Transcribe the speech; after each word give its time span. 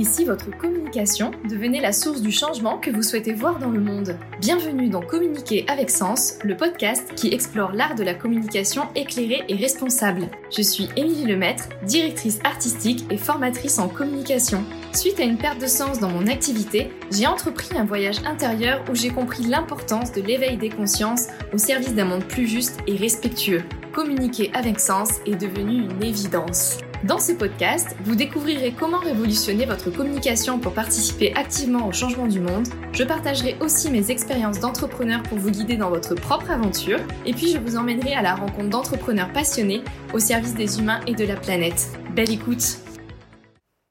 Si 0.00 0.24
votre 0.24 0.56
communication 0.56 1.30
devenait 1.48 1.80
la 1.80 1.92
source 1.92 2.22
du 2.22 2.32
changement 2.32 2.78
que 2.78 2.90
vous 2.90 3.02
souhaitez 3.02 3.32
voir 3.32 3.58
dans 3.58 3.70
le 3.70 3.80
monde 3.80 4.16
Bienvenue 4.40 4.88
dans 4.88 5.00
Communiquer 5.00 5.64
avec 5.68 5.90
Sens, 5.90 6.38
le 6.42 6.56
podcast 6.56 7.14
qui 7.14 7.32
explore 7.32 7.72
l'art 7.72 7.94
de 7.94 8.02
la 8.02 8.12
communication 8.12 8.88
éclairée 8.94 9.42
et 9.48 9.54
responsable. 9.54 10.28
Je 10.50 10.60
suis 10.60 10.88
Émilie 10.96 11.24
Lemaître, 11.24 11.68
directrice 11.84 12.40
artistique 12.42 13.04
et 13.10 13.16
formatrice 13.16 13.78
en 13.78 13.88
communication. 13.88 14.64
Suite 14.92 15.20
à 15.20 15.24
une 15.24 15.38
perte 15.38 15.60
de 15.60 15.66
sens 15.66 16.00
dans 16.00 16.10
mon 16.10 16.26
activité, 16.26 16.90
j'ai 17.10 17.26
entrepris 17.26 17.76
un 17.76 17.84
voyage 17.84 18.24
intérieur 18.26 18.82
où 18.90 18.94
j'ai 18.94 19.10
compris 19.10 19.44
l'importance 19.44 20.12
de 20.12 20.20
l'éveil 20.20 20.56
des 20.56 20.70
consciences 20.70 21.28
au 21.52 21.58
service 21.58 21.94
d'un 21.94 22.06
monde 22.06 22.24
plus 22.24 22.48
juste 22.48 22.80
et 22.86 22.96
respectueux. 22.96 23.62
Communiquer 23.92 24.50
avec 24.52 24.80
sens 24.80 25.20
est 25.26 25.40
devenu 25.40 25.84
une 25.84 26.02
évidence. 26.02 26.78
Dans 27.04 27.18
ce 27.18 27.32
podcast, 27.32 27.96
vous 28.04 28.14
découvrirez 28.14 28.70
comment 28.70 29.00
révolutionner 29.00 29.66
votre 29.66 29.90
communication 29.90 30.60
pour 30.60 30.72
participer 30.72 31.34
activement 31.34 31.88
au 31.88 31.92
changement 31.92 32.28
du 32.28 32.38
monde. 32.38 32.68
Je 32.92 33.02
partagerai 33.02 33.56
aussi 33.60 33.90
mes 33.90 34.12
expériences 34.12 34.60
d'entrepreneur 34.60 35.20
pour 35.24 35.36
vous 35.36 35.50
guider 35.50 35.76
dans 35.76 35.90
votre 35.90 36.14
propre 36.14 36.52
aventure. 36.52 37.00
Et 37.26 37.32
puis 37.32 37.48
je 37.48 37.58
vous 37.58 37.74
emmènerai 37.74 38.14
à 38.14 38.22
la 38.22 38.36
rencontre 38.36 38.68
d'entrepreneurs 38.68 39.32
passionnés 39.32 39.82
au 40.14 40.20
service 40.20 40.54
des 40.54 40.78
humains 40.78 41.00
et 41.08 41.14
de 41.16 41.24
la 41.24 41.34
planète. 41.34 41.88
Belle 42.14 42.30
écoute 42.30 42.78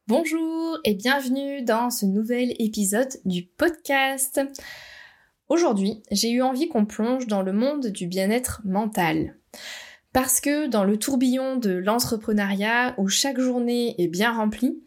Bonjour 0.08 0.80
et 0.86 0.94
bienvenue 0.94 1.64
dans 1.64 1.89
ce 1.89 2.05
nouvel 2.05 2.53
épisode 2.59 3.12
du 3.25 3.44
podcast. 3.44 4.39
Aujourd'hui, 5.50 6.02
j'ai 6.12 6.31
eu 6.31 6.41
envie 6.41 6.70
qu'on 6.70 6.86
plonge 6.86 7.28
dans 7.28 7.41
le 7.41 7.52
monde 7.52 7.88
du 7.88 8.08
bien-être 8.08 8.62
mental. 8.64 9.36
Parce 10.14 10.42
que 10.42 10.68
dans 10.68 10.84
le 10.84 10.98
tourbillon 10.98 11.56
de 11.56 11.72
l'entrepreneuriat 11.72 12.96
où 12.98 13.08
chaque 13.08 13.40
journée 13.40 13.96
est 13.98 14.08
bien 14.08 14.34
remplie, 14.34 14.84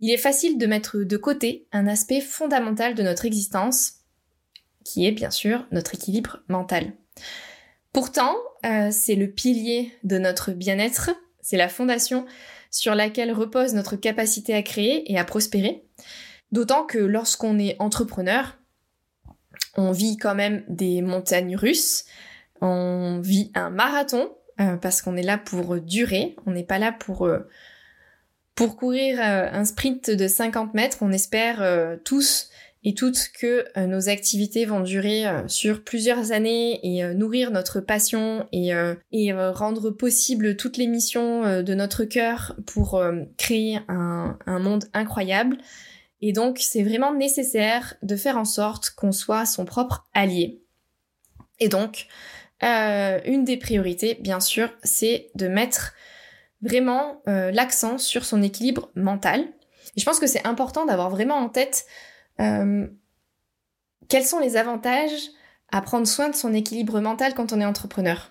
il 0.00 0.10
est 0.10 0.18
facile 0.18 0.56
de 0.56 0.66
mettre 0.66 0.98
de 0.98 1.16
côté 1.16 1.66
un 1.72 1.86
aspect 1.86 2.20
fondamental 2.20 2.94
de 2.94 3.02
notre 3.02 3.26
existence, 3.26 3.98
qui 4.84 5.06
est 5.06 5.12
bien 5.12 5.30
sûr 5.30 5.66
notre 5.72 5.94
équilibre 5.94 6.42
mental. 6.48 6.92
Pourtant, 7.92 8.34
euh, 8.64 8.88
c'est 8.90 9.14
le 9.14 9.30
pilier 9.30 9.92
de 10.04 10.18
notre 10.18 10.52
bien-être, 10.52 11.10
c'est 11.42 11.58
la 11.58 11.68
fondation 11.68 12.24
sur 12.70 12.94
laquelle 12.94 13.32
repose 13.32 13.74
notre 13.74 13.96
capacité 13.96 14.54
à 14.54 14.62
créer 14.62 15.12
et 15.12 15.18
à 15.18 15.24
prospérer. 15.24 15.84
D'autant 16.52 16.84
que 16.84 16.98
lorsqu'on 16.98 17.58
est 17.58 17.76
entrepreneur, 17.78 18.58
on 19.76 19.92
vit 19.92 20.16
quand 20.16 20.34
même 20.34 20.64
des 20.68 21.02
montagnes 21.02 21.56
russes, 21.56 22.04
on 22.62 23.20
vit 23.22 23.50
un 23.54 23.70
marathon 23.70 24.30
euh, 24.60 24.76
parce 24.76 25.02
qu'on 25.02 25.16
est 25.16 25.22
là 25.22 25.38
pour 25.38 25.80
durer, 25.80 26.36
on 26.46 26.52
n'est 26.52 26.64
pas 26.64 26.78
là 26.78 26.92
pour 26.92 27.26
euh, 27.26 27.40
pour 28.54 28.76
courir 28.76 29.18
euh, 29.20 29.48
un 29.50 29.64
sprint 29.64 30.10
de 30.10 30.28
50 30.28 30.74
mètres. 30.74 30.98
On 31.00 31.10
espère 31.12 31.64
tous 32.04 32.50
et 32.84 32.94
toutes 32.94 33.28
que 33.38 33.64
nos 33.86 34.08
activités 34.08 34.64
vont 34.64 34.80
durer 34.80 35.24
sur 35.46 35.84
plusieurs 35.84 36.32
années 36.32 36.80
et 36.82 37.14
nourrir 37.14 37.52
notre 37.52 37.80
passion 37.80 38.46
et, 38.52 38.72
rendre 39.32 39.90
possible 39.90 40.56
toutes 40.56 40.76
les 40.76 40.88
missions 40.88 41.62
de 41.62 41.74
notre 41.74 42.04
cœur 42.04 42.56
pour 42.66 43.00
créer 43.38 43.78
un 43.88 44.58
monde 44.58 44.84
incroyable. 44.94 45.58
Et 46.20 46.32
donc 46.32 46.58
c'est 46.58 46.82
vraiment 46.82 47.14
nécessaire 47.14 47.94
de 48.02 48.16
faire 48.16 48.36
en 48.36 48.44
sorte 48.44 48.90
qu'on 48.90 49.12
soit 49.12 49.46
son 49.46 49.64
propre 49.64 50.08
allié. 50.12 50.62
Et 51.62 51.68
donc, 51.68 52.08
euh, 52.64 53.20
une 53.24 53.44
des 53.44 53.56
priorités, 53.56 54.14
bien 54.20 54.40
sûr, 54.40 54.70
c'est 54.82 55.30
de 55.34 55.48
mettre 55.48 55.94
vraiment 56.62 57.22
euh, 57.28 57.50
l'accent 57.50 57.98
sur 57.98 58.24
son 58.24 58.42
équilibre 58.42 58.90
mental. 58.94 59.46
Je 59.96 60.04
pense 60.04 60.20
que 60.20 60.26
c'est 60.26 60.46
important 60.46 60.86
d'avoir 60.86 61.10
vraiment 61.10 61.36
en 61.36 61.48
tête 61.48 61.86
euh, 62.40 62.86
quels 64.08 64.24
sont 64.24 64.38
les 64.38 64.56
avantages 64.56 65.30
à 65.70 65.82
prendre 65.82 66.06
soin 66.06 66.28
de 66.28 66.34
son 66.34 66.54
équilibre 66.54 67.00
mental 67.00 67.34
quand 67.34 67.52
on 67.52 67.60
est 67.60 67.64
entrepreneur. 67.64 68.30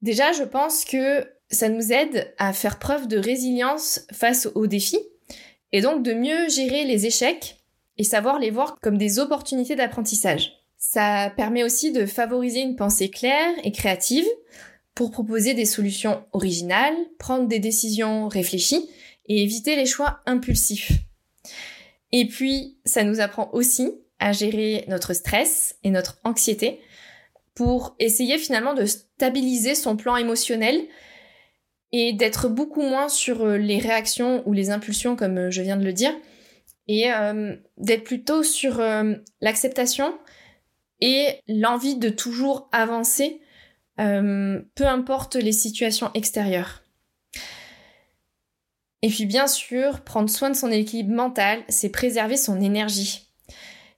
Déjà, 0.00 0.32
je 0.32 0.44
pense 0.44 0.84
que 0.84 1.30
ça 1.50 1.68
nous 1.68 1.92
aide 1.92 2.32
à 2.38 2.52
faire 2.52 2.78
preuve 2.78 3.08
de 3.08 3.18
résilience 3.18 4.06
face 4.12 4.48
aux 4.54 4.66
défis 4.66 5.02
et 5.72 5.80
donc 5.80 6.02
de 6.02 6.14
mieux 6.14 6.48
gérer 6.48 6.84
les 6.84 7.06
échecs 7.06 7.58
et 7.96 8.04
savoir 8.04 8.38
les 8.38 8.50
voir 8.50 8.76
comme 8.80 8.96
des 8.96 9.18
opportunités 9.18 9.76
d'apprentissage. 9.76 10.57
Ça 10.78 11.32
permet 11.36 11.64
aussi 11.64 11.90
de 11.92 12.06
favoriser 12.06 12.60
une 12.60 12.76
pensée 12.76 13.10
claire 13.10 13.52
et 13.64 13.72
créative 13.72 14.26
pour 14.94 15.10
proposer 15.10 15.54
des 15.54 15.64
solutions 15.64 16.24
originales, 16.32 16.96
prendre 17.18 17.48
des 17.48 17.58
décisions 17.58 18.28
réfléchies 18.28 18.88
et 19.28 19.42
éviter 19.42 19.76
les 19.76 19.86
choix 19.86 20.20
impulsifs. 20.26 20.92
Et 22.12 22.26
puis, 22.26 22.78
ça 22.84 23.04
nous 23.04 23.20
apprend 23.20 23.50
aussi 23.52 23.92
à 24.18 24.32
gérer 24.32 24.84
notre 24.88 25.14
stress 25.14 25.76
et 25.84 25.90
notre 25.90 26.18
anxiété 26.24 26.80
pour 27.54 27.94
essayer 27.98 28.38
finalement 28.38 28.74
de 28.74 28.86
stabiliser 28.86 29.74
son 29.74 29.96
plan 29.96 30.16
émotionnel 30.16 30.80
et 31.92 32.12
d'être 32.12 32.48
beaucoup 32.48 32.82
moins 32.82 33.08
sur 33.08 33.44
euh, 33.44 33.56
les 33.56 33.78
réactions 33.78 34.46
ou 34.46 34.52
les 34.52 34.70
impulsions 34.70 35.16
comme 35.16 35.38
euh, 35.38 35.50
je 35.50 35.62
viens 35.62 35.76
de 35.76 35.84
le 35.84 35.92
dire 35.92 36.14
et 36.86 37.12
euh, 37.12 37.56
d'être 37.76 38.04
plutôt 38.04 38.42
sur 38.42 38.80
l'acceptation 39.40 40.14
et 41.00 41.40
l'envie 41.46 41.96
de 41.96 42.08
toujours 42.08 42.68
avancer, 42.72 43.40
euh, 44.00 44.60
peu 44.74 44.86
importe 44.86 45.36
les 45.36 45.52
situations 45.52 46.10
extérieures. 46.14 46.82
Et 49.02 49.08
puis 49.08 49.26
bien 49.26 49.46
sûr, 49.46 50.00
prendre 50.00 50.28
soin 50.28 50.50
de 50.50 50.56
son 50.56 50.70
équilibre 50.70 51.14
mental, 51.14 51.62
c'est 51.68 51.90
préserver 51.90 52.36
son 52.36 52.60
énergie. 52.60 53.28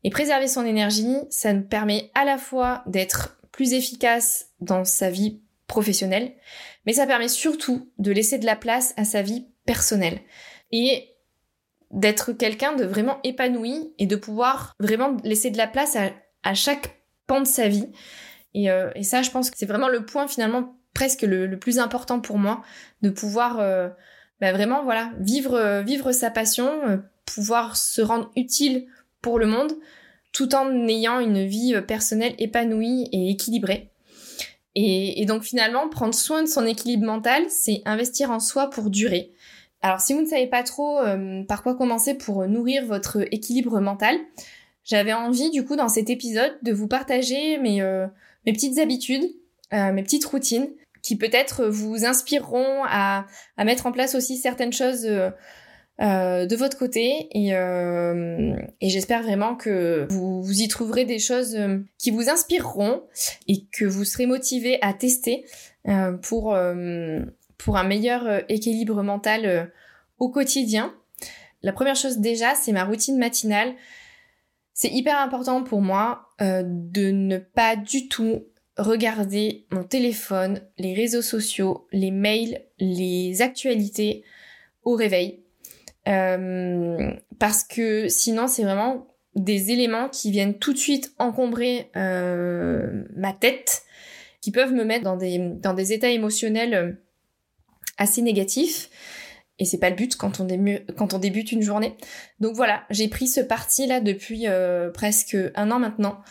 Et 0.04 0.10
préserver 0.10 0.48
son 0.48 0.64
énergie, 0.64 1.16
ça 1.30 1.52
nous 1.52 1.62
permet 1.62 2.10
à 2.14 2.24
la 2.24 2.38
fois 2.38 2.82
d'être 2.86 3.38
plus 3.52 3.72
efficace 3.72 4.46
dans 4.60 4.84
sa 4.84 5.10
vie 5.10 5.40
professionnelle, 5.66 6.34
mais 6.86 6.94
ça 6.94 7.06
permet 7.06 7.28
surtout 7.28 7.90
de 7.98 8.10
laisser 8.10 8.38
de 8.38 8.46
la 8.46 8.56
place 8.56 8.94
à 8.96 9.04
sa 9.04 9.22
vie 9.22 9.46
personnelle. 9.66 10.20
Et 10.72 11.14
d'être 11.90 12.32
quelqu'un 12.32 12.74
de 12.74 12.84
vraiment 12.84 13.18
épanoui 13.24 13.92
et 13.98 14.06
de 14.06 14.16
pouvoir 14.16 14.76
vraiment 14.78 15.16
laisser 15.24 15.50
de 15.50 15.58
la 15.58 15.66
place 15.66 15.96
à 15.96 16.10
à 16.42 16.54
chaque 16.54 17.02
pan 17.26 17.40
de 17.40 17.46
sa 17.46 17.68
vie. 17.68 17.86
Et, 18.54 18.70
euh, 18.70 18.90
et 18.94 19.02
ça, 19.02 19.22
je 19.22 19.30
pense 19.30 19.50
que 19.50 19.58
c'est 19.58 19.66
vraiment 19.66 19.88
le 19.88 20.04
point 20.04 20.26
finalement 20.28 20.74
presque 20.94 21.22
le, 21.22 21.56
plus 21.58 21.78
important 21.78 22.20
pour 22.20 22.38
moi, 22.38 22.62
de 23.02 23.10
pouvoir 23.10 23.60
euh, 23.60 23.88
bah, 24.40 24.52
vraiment 24.52 24.82
voilà 24.82 25.12
vivre 25.20 25.54
euh, 25.54 25.82
vivre 25.82 26.10
sa 26.10 26.30
passion, 26.30 27.00
pouvoir 27.24 27.76
se 27.76 28.02
rendre 28.02 28.30
utile 28.36 28.86
pour 29.22 29.38
le 29.38 29.46
monde, 29.46 29.72
tout 30.32 30.54
en 30.54 30.88
ayant 30.88 31.20
une 31.20 31.46
vie 31.46 31.80
personnelle 31.86 32.34
épanouie 32.38 33.08
et 33.12 33.30
équilibrée. 33.30 33.90
Et, 34.76 35.24
donc 35.26 35.42
finalement, 35.42 35.88
prendre 35.88 36.14
soin 36.14 36.42
de 36.42 36.48
son 36.48 36.64
équilibre 36.64 37.04
mental, 37.04 37.44
c'est 37.48 37.82
investir 37.84 38.30
en 38.30 38.38
soi 38.38 38.70
pour 38.70 38.88
durer. 38.88 39.32
Alors 39.82 40.00
si 40.00 40.14
vous 40.14 40.20
ne 40.20 40.26
savez 40.26 40.46
pas 40.46 40.62
trop 40.62 41.00
par 41.48 41.62
quoi 41.62 41.74
commencer 41.74 42.14
pour 42.14 42.46
nourrir 42.46 42.86
votre 42.86 43.18
équilibre 43.32 43.80
mental, 43.80 44.16
j'avais 44.90 45.12
envie 45.12 45.50
du 45.50 45.64
coup 45.64 45.76
dans 45.76 45.88
cet 45.88 46.10
épisode 46.10 46.52
de 46.62 46.72
vous 46.72 46.88
partager 46.88 47.58
mes, 47.58 47.80
euh, 47.80 48.08
mes 48.44 48.52
petites 48.52 48.78
habitudes, 48.80 49.22
euh, 49.72 49.92
mes 49.92 50.02
petites 50.02 50.24
routines 50.24 50.68
qui 51.00 51.16
peut-être 51.16 51.66
vous 51.66 52.04
inspireront 52.04 52.82
à, 52.86 53.24
à, 53.56 53.64
mettre 53.64 53.86
en 53.86 53.92
place 53.92 54.16
aussi 54.16 54.36
certaines 54.36 54.72
choses 54.72 55.06
euh, 55.06 56.46
de 56.46 56.56
votre 56.56 56.76
côté 56.76 57.28
et, 57.30 57.50
et 57.52 58.88
j'espère 58.88 59.22
vraiment 59.22 59.54
que 59.54 60.08
vous, 60.10 60.42
vous, 60.42 60.60
y 60.60 60.66
trouverez 60.66 61.04
des 61.04 61.20
choses 61.20 61.56
qui 61.96 62.10
vous 62.10 62.28
inspireront 62.28 63.04
et 63.46 63.66
que 63.72 63.84
vous 63.84 64.04
serez 64.04 64.26
motivé 64.26 64.78
à 64.82 64.92
tester 64.92 65.44
pour, 66.22 66.56
pour 67.58 67.76
un 67.76 67.84
meilleur 67.84 68.42
équilibre 68.50 69.02
mental 69.02 69.70
au 70.18 70.30
quotidien. 70.30 70.92
La 71.62 71.72
première 71.72 71.96
chose 71.96 72.18
déjà, 72.18 72.54
c'est 72.54 72.72
ma 72.72 72.84
routine 72.84 73.18
matinale. 73.18 73.74
C'est 74.82 74.88
hyper 74.88 75.18
important 75.18 75.62
pour 75.62 75.82
moi 75.82 76.30
euh, 76.40 76.62
de 76.64 77.10
ne 77.10 77.36
pas 77.36 77.76
du 77.76 78.08
tout 78.08 78.46
regarder 78.78 79.66
mon 79.70 79.84
téléphone, 79.84 80.62
les 80.78 80.94
réseaux 80.94 81.20
sociaux, 81.20 81.86
les 81.92 82.10
mails, 82.10 82.62
les 82.78 83.42
actualités 83.42 84.24
au 84.84 84.94
réveil. 84.94 85.40
Euh, 86.08 87.12
parce 87.38 87.62
que 87.62 88.08
sinon 88.08 88.46
c'est 88.46 88.62
vraiment 88.62 89.06
des 89.34 89.70
éléments 89.70 90.08
qui 90.08 90.30
viennent 90.30 90.56
tout 90.56 90.72
de 90.72 90.78
suite 90.78 91.12
encombrer 91.18 91.90
euh, 91.96 93.04
ma 93.14 93.34
tête, 93.34 93.82
qui 94.40 94.50
peuvent 94.50 94.72
me 94.72 94.84
mettre 94.84 95.04
dans 95.04 95.18
des, 95.18 95.36
dans 95.60 95.74
des 95.74 95.92
états 95.92 96.08
émotionnels 96.08 96.96
assez 97.98 98.22
négatifs. 98.22 98.88
Et 99.60 99.66
c'est 99.66 99.78
pas 99.78 99.90
le 99.90 99.96
but 99.96 100.16
quand 100.16 100.40
on, 100.40 101.18
débute 101.18 101.52
une 101.52 101.60
journée. 101.60 101.94
Donc 102.40 102.56
voilà, 102.56 102.84
j'ai 102.88 103.08
pris 103.08 103.28
ce 103.28 103.42
parti 103.42 103.86
là 103.86 104.00
depuis 104.00 104.48
euh, 104.48 104.90
presque 104.90 105.36
un 105.54 105.70
an 105.70 105.78
maintenant, 105.78 106.22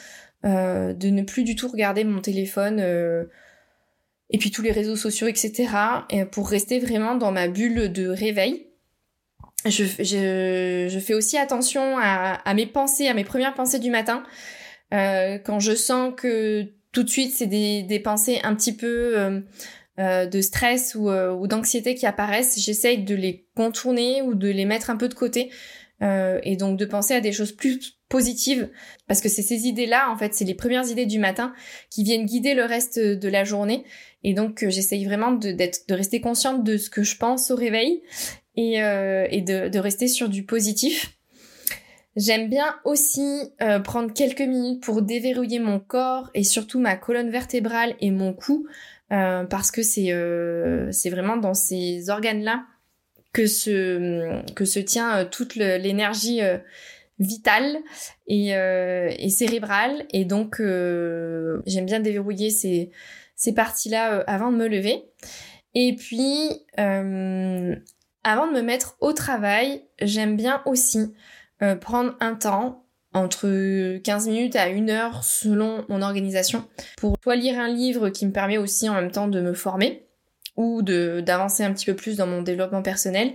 euh, 0.45 0.93
de 0.93 1.09
ne 1.09 1.21
plus 1.21 1.43
du 1.43 1.55
tout 1.55 1.67
regarder 1.67 2.03
mon 2.03 2.21
téléphone 2.21 2.79
euh, 2.79 3.25
et 4.31 4.39
puis 4.39 4.49
tous 4.49 4.63
les 4.63 4.71
réseaux 4.71 4.95
sociaux, 4.95 5.27
etc. 5.27 5.69
Et 6.09 6.25
pour 6.25 6.49
rester 6.49 6.79
vraiment 6.79 7.13
dans 7.13 7.31
ma 7.31 7.47
bulle 7.47 7.93
de 7.93 8.09
réveil. 8.09 8.65
je, 9.63 10.99
fais 10.99 11.13
aussi 11.13 11.37
attention 11.37 11.99
à, 11.99 12.53
mes 12.55 12.65
pensées, 12.65 13.07
à 13.07 13.13
mes 13.13 13.23
premières 13.23 13.53
pensées 13.53 13.79
du 13.79 13.91
matin. 13.91 14.23
Quand 14.91 15.59
je 15.59 15.75
sens 15.75 16.13
que 16.17 16.63
tout 16.91 17.03
de 17.03 17.09
suite 17.09 17.35
c'est 17.35 17.45
des 17.45 18.01
pensées 18.03 18.39
un 18.43 18.55
petit 18.55 18.75
peu 18.75 19.43
euh, 19.99 20.03
euh, 20.03 20.25
de 20.25 20.41
stress 20.41 20.95
ou, 20.95 21.09
ou 21.09 21.47
d'anxiété 21.47 21.95
qui 21.95 22.05
apparaissent, 22.05 22.59
j'essaye 22.59 23.03
de 23.03 23.15
les 23.15 23.45
contourner 23.55 24.21
ou 24.21 24.33
de 24.33 24.47
les 24.47 24.65
mettre 24.65 24.89
un 24.89 24.95
peu 24.95 25.07
de 25.07 25.13
côté 25.13 25.51
et 26.01 26.55
donc 26.55 26.79
de 26.79 26.85
penser 26.85 27.13
à 27.13 27.19
des 27.19 27.33
choses 27.33 27.51
plus 27.51 27.97
positives 28.07 28.69
parce 29.05 29.19
que 29.19 29.27
c'est 29.27 29.41
ces 29.41 29.67
idées-là 29.67 30.09
en 30.09 30.17
fait, 30.17 30.33
c'est 30.33 30.45
les 30.45 30.53
premières 30.53 30.87
idées 30.87 31.05
du 31.05 31.19
matin 31.19 31.53
qui 31.89 32.05
viennent 32.05 32.25
guider 32.25 32.53
le 32.53 32.63
reste 32.63 32.97
de 32.97 33.27
la 33.27 33.43
journée 33.43 33.83
et 34.23 34.33
donc 34.33 34.65
j'essaye 34.69 35.03
vraiment 35.03 35.33
de, 35.33 35.51
de 35.51 35.93
rester 35.93 36.21
consciente 36.21 36.63
de 36.63 36.77
ce 36.77 36.89
que 36.89 37.03
je 37.03 37.17
pense 37.17 37.51
au 37.51 37.57
réveil 37.57 38.01
et, 38.59 38.83
euh, 38.83 39.27
et 39.29 39.41
de, 39.41 39.69
de, 39.69 39.79
rester 39.79 40.07
sur 40.07 40.29
du 40.29 40.43
positif. 40.43 41.17
J'aime 42.15 42.49
bien 42.49 42.75
aussi 42.83 43.41
euh, 43.61 43.79
prendre 43.79 44.13
quelques 44.13 44.41
minutes 44.41 44.83
pour 44.83 45.01
déverrouiller 45.01 45.59
mon 45.59 45.79
corps 45.79 46.29
et 46.33 46.43
surtout 46.43 46.79
ma 46.79 46.97
colonne 46.97 47.29
vertébrale 47.29 47.95
et 48.01 48.11
mon 48.11 48.33
cou 48.33 48.67
euh, 49.11 49.43
parce 49.45 49.71
que 49.71 49.81
c'est 49.81 50.11
euh, 50.11 50.91
c'est 50.91 51.09
vraiment 51.09 51.37
dans 51.37 51.53
ces 51.53 52.09
organes-là 52.09 52.65
que 53.33 53.47
se 53.47 54.43
que 54.53 54.65
se 54.65 54.79
tient 54.79 55.25
toute 55.25 55.55
l'énergie 55.55 56.41
vitale 57.19 57.77
et, 58.27 58.49
et 58.49 59.29
cérébrale 59.29 60.05
et 60.11 60.25
donc 60.25 60.57
j'aime 60.59 61.85
bien 61.85 61.99
déverrouiller 61.99 62.49
ces 62.49 62.91
ces 63.35 63.53
parties-là 63.53 64.23
avant 64.27 64.51
de 64.51 64.57
me 64.57 64.67
lever. 64.67 65.05
Et 65.75 65.95
puis, 65.95 66.65
euh, 66.79 67.75
avant 68.23 68.47
de 68.47 68.53
me 68.53 68.61
mettre 68.61 68.97
au 68.99 69.13
travail, 69.13 69.83
j'aime 70.01 70.35
bien 70.35 70.61
aussi 70.65 71.13
euh, 71.61 71.75
prendre 71.75 72.15
un 72.19 72.35
temps 72.35 72.85
entre 73.13 73.97
15 73.97 74.27
minutes 74.27 74.55
à 74.55 74.65
1 74.65 74.89
heure 74.89 75.23
selon 75.23 75.85
mon 75.89 76.01
organisation 76.01 76.67
pour 76.97 77.17
soit 77.23 77.35
lire 77.35 77.59
un 77.59 77.67
livre 77.67 78.09
qui 78.09 78.25
me 78.25 78.31
permet 78.31 78.57
aussi 78.57 78.87
en 78.87 78.93
même 78.93 79.11
temps 79.11 79.27
de 79.27 79.41
me 79.41 79.53
former 79.53 80.05
ou 80.55 80.81
d'avancer 80.81 81.63
un 81.63 81.73
petit 81.73 81.85
peu 81.85 81.95
plus 81.95 82.17
dans 82.17 82.27
mon 82.27 82.41
développement 82.41 82.81
personnel 82.81 83.33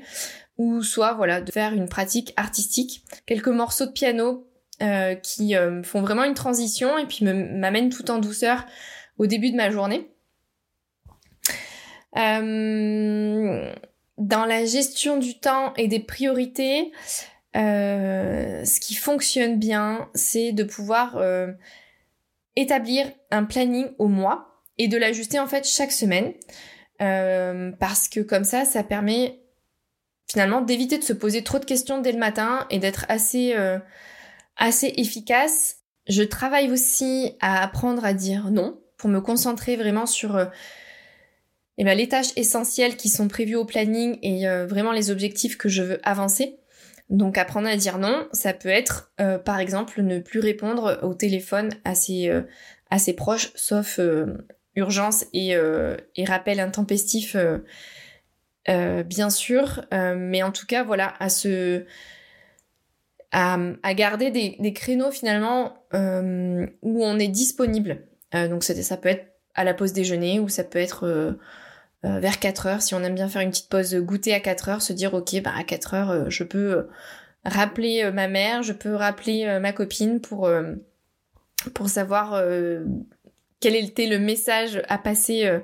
ou 0.58 0.82
soit 0.82 1.14
voilà 1.14 1.40
de 1.40 1.50
faire 1.50 1.72
une 1.72 1.88
pratique 1.88 2.32
artistique 2.36 3.02
quelques 3.26 3.48
morceaux 3.48 3.86
de 3.86 3.92
piano 3.92 4.46
euh, 4.82 5.14
qui 5.14 5.54
euh, 5.54 5.84
font 5.84 6.00
vraiment 6.00 6.24
une 6.24 6.34
transition 6.34 6.98
et 6.98 7.06
puis 7.06 7.24
m'amènent 7.24 7.90
tout 7.90 8.10
en 8.10 8.18
douceur 8.18 8.66
au 9.18 9.26
début 9.26 9.52
de 9.52 9.56
ma 9.56 9.70
journée. 9.70 10.10
Euh, 12.16 13.72
dans 14.18 14.44
la 14.44 14.64
gestion 14.64 15.16
du 15.16 15.38
temps 15.38 15.74
et 15.74 15.86
des 15.86 16.00
priorités, 16.00 16.90
euh, 17.56 18.64
ce 18.64 18.80
qui 18.80 18.94
fonctionne 18.94 19.58
bien, 19.58 20.08
c'est 20.14 20.52
de 20.52 20.64
pouvoir 20.64 21.16
euh, 21.16 21.52
établir 22.56 23.06
un 23.30 23.44
planning 23.44 23.86
au 23.98 24.08
mois 24.08 24.62
et 24.78 24.88
de 24.88 24.96
l'ajuster 24.96 25.38
en 25.38 25.46
fait 25.46 25.66
chaque 25.66 25.92
semaine. 25.92 26.32
Euh, 27.02 27.72
parce 27.80 28.08
que 28.08 28.20
comme 28.20 28.44
ça, 28.44 28.64
ça 28.64 28.82
permet 28.82 29.40
finalement 30.30 30.60
d'éviter 30.60 30.98
de 30.98 31.04
se 31.04 31.12
poser 31.12 31.42
trop 31.42 31.58
de 31.58 31.64
questions 31.64 32.00
dès 32.00 32.12
le 32.12 32.18
matin 32.18 32.66
et 32.70 32.78
d'être 32.78 33.04
assez, 33.08 33.54
assez 34.56 34.92
efficace. 34.96 35.76
Je 36.08 36.22
travaille 36.22 36.70
aussi 36.70 37.36
à 37.40 37.62
apprendre 37.62 38.04
à 38.04 38.14
dire 38.14 38.50
non 38.50 38.80
pour 38.96 39.10
me 39.10 39.20
concentrer 39.20 39.76
vraiment 39.76 40.06
sur 40.06 40.50
eh 41.76 41.84
ben, 41.84 41.96
les 41.96 42.08
tâches 42.08 42.32
essentielles 42.36 42.96
qui 42.96 43.08
sont 43.08 43.28
prévues 43.28 43.56
au 43.56 43.64
planning 43.64 44.18
et 44.22 44.48
euh, 44.48 44.66
vraiment 44.66 44.92
les 44.92 45.10
objectifs 45.10 45.58
que 45.58 45.68
je 45.68 45.82
veux 45.82 46.00
avancer. 46.04 46.58
Donc 47.14 47.38
apprendre 47.38 47.68
à 47.68 47.76
dire 47.76 47.98
non, 47.98 48.26
ça 48.32 48.52
peut 48.52 48.68
être 48.68 49.12
euh, 49.20 49.38
par 49.38 49.60
exemple 49.60 50.02
ne 50.02 50.18
plus 50.18 50.40
répondre 50.40 50.98
au 51.02 51.14
téléphone 51.14 51.70
à 51.84 51.94
ses, 51.94 52.28
euh, 52.28 53.12
proches, 53.16 53.52
sauf 53.54 54.00
urgence 54.74 55.24
et, 55.32 55.54
rappel 56.26 56.58
intempestif 56.58 57.36
bien 58.66 59.30
sûr. 59.30 59.84
mais 59.92 60.42
en 60.42 60.50
tout 60.50 60.66
cas 60.66 60.82
voilà, 60.82 61.14
à 61.20 61.28
se 61.28 61.84
garder 63.32 64.30
des, 64.32 64.56
des, 64.58 64.72
créneaux 64.72 65.12
finalement 65.12 65.86
où 65.92 67.04
on 67.04 67.18
est 67.20 67.28
disponible. 67.28 68.08
donc 68.32 68.64
ça 68.64 68.96
peut 68.96 69.08
être 69.08 69.26
à 69.54 69.62
la 69.62 69.72
pause 69.72 69.92
déjeuner 69.92 70.40
ou 70.40 70.48
ça 70.48 70.64
peut 70.64 70.80
être 70.80 71.36
euh, 72.04 72.18
vers 72.18 72.38
4 72.38 72.66
heures, 72.66 72.82
si 72.82 72.94
on 72.94 73.02
aime 73.02 73.14
bien 73.14 73.28
faire 73.28 73.40
une 73.40 73.50
petite 73.50 73.70
pause 73.70 73.94
goûter 73.94 74.34
à 74.34 74.40
4 74.40 74.68
heures, 74.68 74.82
se 74.82 74.92
dire 74.92 75.14
ok, 75.14 75.40
bah 75.42 75.52
à 75.56 75.64
4 75.64 75.94
heures, 75.94 76.10
euh, 76.10 76.24
je 76.28 76.44
peux 76.44 76.72
euh, 76.72 76.82
rappeler 77.44 78.10
ma 78.12 78.28
mère, 78.28 78.62
je 78.62 78.72
peux 78.72 78.94
rappeler 78.94 79.58
ma 79.60 79.72
copine 79.72 80.20
pour, 80.20 80.48
savoir 81.86 82.42
quel 83.60 83.76
était 83.76 84.06
le 84.06 84.18
message 84.18 84.82
à 84.88 84.96
passer 84.96 85.60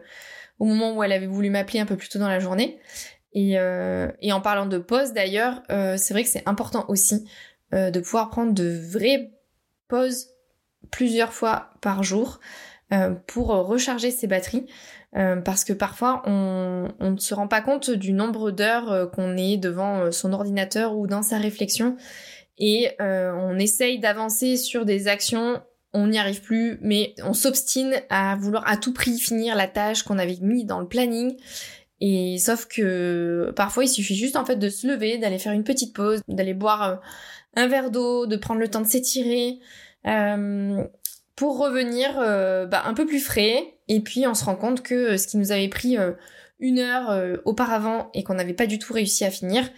au 0.58 0.66
moment 0.66 0.94
où 0.94 1.02
elle 1.02 1.12
avait 1.12 1.26
voulu 1.26 1.48
m'appeler 1.48 1.80
un 1.80 1.86
peu 1.86 1.96
plus 1.96 2.10
tôt 2.10 2.18
dans 2.18 2.28
la 2.28 2.38
journée. 2.38 2.78
Et, 3.32 3.52
et 3.52 4.32
en 4.32 4.42
parlant 4.42 4.66
de 4.66 4.76
pause 4.76 5.14
d'ailleurs, 5.14 5.62
c'est 5.70 6.12
vrai 6.12 6.22
que 6.22 6.28
c'est 6.28 6.46
important 6.46 6.84
aussi 6.88 7.26
de 7.72 7.98
pouvoir 8.00 8.28
prendre 8.28 8.52
de 8.52 8.68
vraies 8.68 9.30
pauses 9.88 10.26
plusieurs 10.90 11.32
fois 11.32 11.70
par 11.80 12.02
jour 12.02 12.40
pour 13.26 13.48
recharger 13.48 14.10
ses 14.10 14.26
batteries. 14.26 14.66
Euh, 15.16 15.40
parce 15.40 15.64
que 15.64 15.72
parfois 15.72 16.22
on, 16.26 16.88
ne 17.00 17.16
se 17.16 17.34
rend 17.34 17.48
pas 17.48 17.60
compte 17.60 17.90
du 17.90 18.12
nombre 18.12 18.52
d'heures 18.52 18.92
euh, 18.92 19.06
qu'on 19.06 19.36
est 19.36 19.56
devant 19.56 20.02
euh, 20.02 20.10
son 20.12 20.32
ordinateur 20.32 20.96
ou 20.96 21.08
dans 21.08 21.22
sa 21.22 21.36
réflexion 21.36 21.96
et 22.62 22.90
on 23.00 23.58
essaye 23.58 23.98
d'avancer 24.00 24.58
sur 24.58 24.84
des 24.84 25.08
actions, 25.08 25.62
on 25.94 26.08
n'y 26.08 26.18
arrive 26.18 26.42
plus, 26.42 26.78
mais 26.82 27.14
on 27.24 27.32
s'obstine 27.32 27.94
à 28.10 28.36
vouloir 28.36 28.68
à 28.68 28.76
tout 28.76 28.92
prix 28.92 29.18
finir 29.18 29.56
la 29.56 29.66
tâche 29.66 30.02
qu'on 30.02 30.18
avait 30.18 30.36
mis 30.42 30.66
dans 30.66 30.78
le 30.78 30.86
planning. 30.86 31.38
Et 32.02 32.36
sauf 32.36 32.66
que 32.66 33.50
parfois 33.56 33.84
il 33.84 33.88
suffit 33.88 34.14
juste 34.14 34.36
en 34.36 34.44
fait 34.44 34.56
de 34.56 34.68
se 34.68 34.86
lever, 34.86 35.16
d'aller 35.16 35.38
faire 35.38 35.54
une 35.54 35.64
petite 35.64 35.94
pause, 35.94 36.20
d'aller 36.28 36.52
boire 36.52 37.00
un 37.56 37.66
verre 37.66 37.90
d'eau, 37.90 38.26
de 38.26 38.36
prendre 38.36 38.60
le 38.60 38.68
temps 38.68 38.82
de 38.82 38.86
s'étirer, 38.86 39.58
pour 41.40 41.56
revenir 41.56 42.14
bah, 42.68 42.82
un 42.84 42.92
peu 42.92 43.06
plus 43.06 43.18
frais 43.18 43.80
et 43.90 44.00
puis 44.00 44.24
on 44.26 44.34
se 44.34 44.44
rend 44.44 44.54
compte 44.54 44.82
que 44.82 44.94
euh, 44.94 45.18
ce 45.18 45.26
qui 45.26 45.36
nous 45.36 45.50
avait 45.50 45.68
pris 45.68 45.98
euh, 45.98 46.12
une 46.60 46.78
heure 46.78 47.10
euh, 47.10 47.36
auparavant 47.44 48.08
et 48.14 48.22
qu'on 48.22 48.34
n'avait 48.34 48.54
pas 48.54 48.66
du 48.66 48.78
tout 48.78 48.92
réussi 48.92 49.24
à 49.24 49.30
finir, 49.30 49.68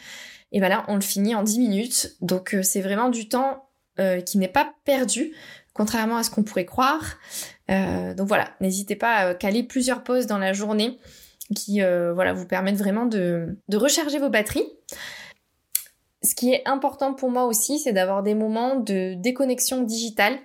et 0.52 0.60
ben 0.60 0.68
là 0.68 0.84
on 0.86 0.96
le 0.96 1.00
finit 1.00 1.34
en 1.34 1.42
10 1.42 1.58
minutes. 1.58 2.16
Donc 2.20 2.54
c'est 2.62 2.82
vraiment 2.82 3.08
du 3.08 3.28
temps 3.28 3.68
qui 4.26 4.38
n'est 4.38 4.48
pas 4.48 4.74
perdu, 4.84 5.32
contrairement 5.74 6.16
à 6.16 6.22
ce 6.22 6.30
qu'on 6.30 6.42
pourrait 6.42 6.64
croire. 6.64 7.18
donc 7.68 8.26
voilà, 8.26 8.48
n'hésitez 8.60 8.96
pas 8.96 9.16
à 9.16 9.34
caler 9.34 9.62
plusieurs 9.62 10.02
pauses 10.02 10.26
dans 10.26 10.38
la 10.38 10.52
journée 10.52 10.98
qui 11.54 11.80
voilà, 11.80 12.32
vous 12.32 12.46
permettent 12.46 12.76
vraiment 12.76 13.06
de 13.06 13.76
recharger 13.76 14.18
vos 14.18 14.28
batteries. 14.30 14.66
Ce 16.22 16.34
qui 16.34 16.52
est 16.52 16.62
important 16.66 17.14
pour 17.14 17.30
moi 17.30 17.44
aussi, 17.44 17.78
c'est 17.78 17.92
d'avoir 17.92 18.22
des 18.22 18.34
moments 18.34 18.76
de 18.76 19.14
déconnexion 19.14 19.82
digitale. 19.82 20.38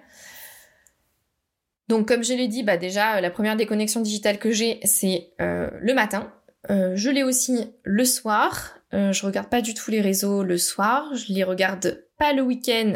Donc 1.88 2.08
comme 2.08 2.24
je 2.24 2.34
l'ai 2.34 2.48
dit, 2.48 2.64
bah 2.64 2.78
déjà 2.78 3.22
la 3.22 3.30
première 3.30 3.56
déconnexion 3.56 4.02
digitale 4.02 4.40
que 4.40 4.52
j'ai, 4.52 4.80
c'est 4.84 5.32
euh, 5.42 5.70
le 5.80 5.94
matin. 5.94 6.32
Euh, 6.70 6.94
je 6.96 7.10
l'ai 7.10 7.24
aussi 7.24 7.66
le 7.84 8.06
soir. 8.06 8.80
Euh, 8.94 9.14
je 9.14 9.26
regarde 9.26 9.50
pas 9.50 9.62
du 9.62 9.74
tout 9.74 9.92
les 9.92 10.02
réseaux 10.02 10.44
le 10.44 10.58
soir. 10.58 11.16
Je 11.16 11.34
les 11.34 11.44
regarde 11.44 12.04
pas 12.18 12.34
le 12.34 12.42
week-end 12.42 12.94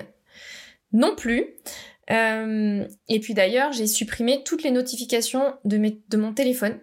non 0.91 1.15
plus. 1.15 1.45
et 2.09 3.19
puis 3.21 3.33
d'ailleurs, 3.33 3.71
j'ai 3.71 3.87
supprimé 3.87 4.43
toutes 4.43 4.63
les 4.63 4.71
notifications 4.71 5.53
de, 5.63 6.17
mon 6.17 6.33
téléphone. 6.33 6.77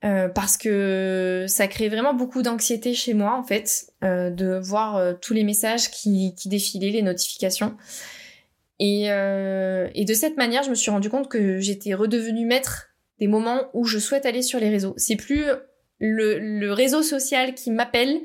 parce 0.00 0.56
que 0.56 1.46
ça 1.48 1.66
crée 1.66 1.88
vraiment 1.88 2.14
beaucoup 2.14 2.42
d'anxiété 2.42 2.94
chez 2.94 3.14
moi 3.14 3.36
en 3.36 3.42
fait 3.42 3.92
de 4.02 4.60
voir 4.62 5.18
tous 5.20 5.34
les 5.34 5.42
messages 5.42 5.90
qui 5.90 6.32
défilaient, 6.44 6.90
les 6.90 7.02
notifications. 7.02 7.76
Et, 8.78 9.10
euh, 9.10 9.88
et 9.94 10.04
de 10.04 10.14
cette 10.14 10.36
manière, 10.36 10.62
je 10.62 10.70
me 10.70 10.74
suis 10.74 10.90
rendu 10.90 11.08
compte 11.08 11.28
que 11.28 11.58
j'étais 11.58 11.94
redevenue 11.94 12.46
maître 12.46 12.88
des 13.18 13.26
moments 13.26 13.62
où 13.72 13.84
je 13.84 13.98
souhaite 13.98 14.26
aller 14.26 14.42
sur 14.42 14.60
les 14.60 14.68
réseaux. 14.68 14.94
C'est 14.98 15.16
plus 15.16 15.44
le, 15.98 16.72
réseau 16.72 17.02
social 17.02 17.54
qui 17.54 17.70
m'appelle, 17.70 18.20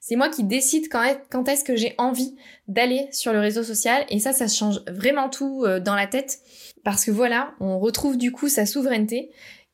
c'est 0.00 0.14
moi 0.14 0.28
qui 0.28 0.44
décide 0.44 0.88
quand, 0.88 1.02
est, 1.02 1.20
quand 1.30 1.48
est-ce 1.48 1.64
que 1.64 1.74
j'ai 1.74 1.96
envie 1.98 2.36
d'aller 2.68 3.08
sur 3.10 3.32
le 3.32 3.40
réseau 3.40 3.64
social. 3.64 4.04
Et 4.08 4.20
ça, 4.20 4.32
ça 4.32 4.46
change 4.46 4.80
vraiment 4.88 5.28
tout 5.28 5.64
euh, 5.64 5.80
dans 5.80 5.96
la 5.96 6.06
tête. 6.06 6.38
Parce 6.84 7.04
que 7.04 7.10
voilà, 7.10 7.54
on 7.58 7.80
retrouve 7.80 8.16
du 8.16 8.30
coup 8.30 8.48
sa 8.48 8.64
souveraineté. 8.64 9.32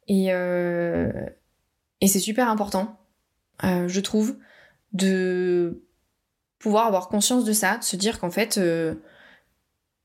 Et, 0.09 0.33
euh, 0.33 1.13
c'est 2.01 2.19
super 2.19 2.49
important, 2.49 2.99
je 3.63 4.01
trouve, 4.01 4.37
de 4.93 5.85
pouvoir 6.59 6.89
avoir 6.89 7.09
conscience 7.09 7.45
de 7.45 7.53
ça, 7.53 7.79
de 7.79 7.85
se 7.85 7.95
dire 7.95 8.19
qu'en 8.19 8.31
fait, 8.33 8.59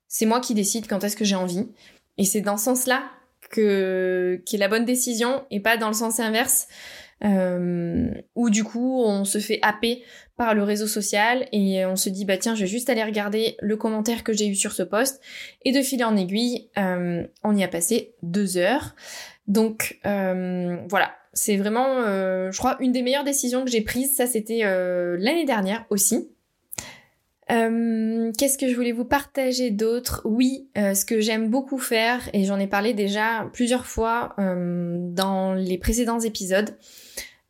c'est 0.08 0.26
moi 0.26 0.40
qui 0.40 0.54
décide 0.54 0.88
quand 0.88 1.04
est-ce 1.04 1.16
que 1.16 1.26
j'ai 1.26 1.36
envie. 1.36 1.68
Et 2.18 2.26
c'est 2.26 2.42
dans 2.42 2.58
ce 2.58 2.66
sens-là 2.66 3.04
que 3.50 4.42
qui 4.46 4.56
est 4.56 4.60
la 4.60 4.68
bonne 4.68 4.86
décision 4.86 5.46
et 5.52 5.60
pas 5.60 5.78
dans 5.78 5.88
le 5.88 5.94
sens 5.94 6.20
inverse 6.20 6.68
euh, 7.24 8.12
où 8.36 8.50
du 8.50 8.64
coup 8.64 9.02
on 9.04 9.26
se 9.26 9.40
fait 9.40 9.60
happer 9.62 10.04
par 10.36 10.54
le 10.54 10.64
réseau 10.64 10.86
social 10.86 11.48
et 11.52 11.84
on 11.86 11.96
se 11.96 12.10
dit 12.10 12.26
bah 12.26 12.38
tiens 12.38 12.56
je 12.56 12.62
vais 12.62 12.68
juste 12.68 12.90
aller 12.90 13.04
regarder 13.04 13.56
le 13.60 13.76
commentaire 13.76 14.24
que 14.24 14.34
j'ai 14.34 14.48
eu 14.48 14.56
sur 14.56 14.72
ce 14.72 14.84
post. 14.84 15.22
Et 15.64 15.72
de 15.72 15.82
fil 15.82 16.04
en 16.04 16.16
aiguille 16.16 16.70
euh, 16.78 17.26
on 17.44 17.56
y 17.56 17.64
a 17.64 17.68
passé 17.68 18.16
deux 18.22 18.58
heures. 18.58 18.96
Donc 19.48 20.00
euh, 20.06 20.78
voilà. 20.90 21.12
C'est 21.34 21.58
vraiment 21.58 22.02
je 22.04 22.58
crois 22.58 22.78
une 22.80 22.92
des 22.92 23.04
meilleures 23.04 23.24
décisions 23.24 23.64
que 23.64 23.70
j'ai 23.70 23.82
prises. 23.82 24.16
Ça 24.16 24.26
c'était 24.26 24.62
l'année 24.64 25.46
dernière 25.46 25.86
aussi 25.92 26.32
euh, 27.52 28.32
qu'est-ce 28.38 28.58
que 28.58 28.68
je 28.68 28.76
voulais 28.76 28.92
vous 28.92 29.06
partager 29.06 29.72
d'autre? 29.72 30.22
Oui, 30.26 30.68
euh, 30.78 30.94
ce 30.94 31.06
que 31.06 31.22
j'aime 31.22 31.50
beaucoup 31.50 31.78
faire, 31.78 32.30
et 32.34 32.44
j'en 32.44 32.60
ai 32.60 32.68
parlé 32.68 32.94
déjà 32.94 33.50
plusieurs 33.54 33.86
fois 33.86 34.36
euh, 34.40 34.98
dans 35.00 35.54
les 35.54 35.78
précédents 35.78 36.20
épisodes, 36.20 36.76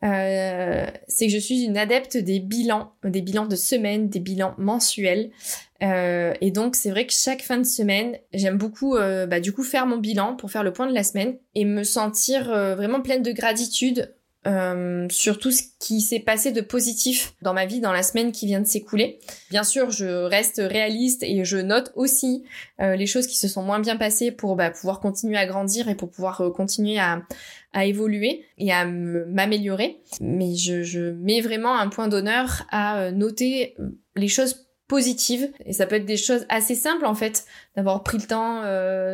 c'est 0.03 1.25
que 1.25 1.31
je 1.31 1.39
suis 1.39 1.63
une 1.63 1.77
adepte 1.77 2.17
des 2.17 2.39
bilans, 2.39 2.91
des 3.03 3.21
bilans 3.21 3.47
de 3.47 3.55
semaine, 3.55 4.09
des 4.09 4.19
bilans 4.19 4.53
mensuels. 4.59 5.31
et 5.81 6.51
donc 6.51 6.75
c'est 6.75 6.91
vrai 6.91 7.07
que 7.07 7.13
chaque 7.13 7.41
fin 7.41 7.57
de 7.57 7.65
semaine, 7.65 8.15
j'aime 8.31 8.59
beaucoup 8.59 8.95
bah, 8.95 9.39
du 9.39 9.53
coup 9.53 9.63
faire 9.63 9.87
mon 9.87 9.97
bilan 9.97 10.35
pour 10.35 10.51
faire 10.51 10.63
le 10.63 10.71
point 10.71 10.87
de 10.87 10.93
la 10.93 11.03
semaine 11.03 11.37
et 11.55 11.65
me 11.65 11.83
sentir 11.83 12.49
vraiment 12.75 13.01
pleine 13.01 13.23
de 13.23 13.31
gratitude 13.31 14.13
euh, 14.47 15.07
sur 15.09 15.39
tout 15.39 15.51
ce 15.51 15.63
qui 15.77 15.99
s'est 15.99 16.21
passé 16.21 16.53
de 16.53 16.61
positif 16.61 17.33
dans 17.41 17.53
ma 17.53 17.65
vie 17.65 17.81
dans 17.81 17.91
la 17.91 18.01
semaine 18.01 18.31
qui 18.31 18.45
vient 18.45 18.61
de 18.61 18.67
s'écouler. 18.67 19.19
Bien 19.49 19.63
sûr, 19.63 19.91
je 19.91 20.05
reste 20.05 20.61
réaliste 20.63 21.21
et 21.23 21.43
je 21.43 21.57
note 21.57 21.91
aussi 21.95 22.45
euh, 22.79 22.95
les 22.95 23.07
choses 23.07 23.27
qui 23.27 23.35
se 23.35 23.49
sont 23.49 23.61
moins 23.61 23.79
bien 23.79 23.97
passées 23.97 24.31
pour 24.31 24.55
bah, 24.55 24.71
pouvoir 24.71 25.01
continuer 25.01 25.37
à 25.37 25.45
grandir 25.45 25.89
et 25.89 25.95
pour 25.95 26.09
pouvoir 26.09 26.39
euh, 26.39 26.49
continuer 26.49 26.97
à, 26.97 27.23
évoluer 27.83 28.45
et 28.57 28.71
à 28.71 28.85
m'améliorer. 28.85 30.01
Mais 30.21 30.55
je, 30.55 31.11
mets 31.11 31.41
vraiment 31.41 31.77
un 31.77 31.89
point 31.89 32.07
d'honneur 32.07 32.65
à 32.71 33.11
noter 33.11 33.75
les 34.15 34.29
choses 34.29 34.65
positives 34.87 35.51
et 35.63 35.73
ça 35.73 35.85
peut 35.85 35.95
être 35.95 36.05
des 36.05 36.17
choses 36.17 36.45
assez 36.49 36.73
simples 36.73 37.05
en 37.05 37.13
fait 37.13 37.45
d'avoir 37.75 38.01
pris 38.01 38.17
le 38.17 38.23
temps 38.23 38.61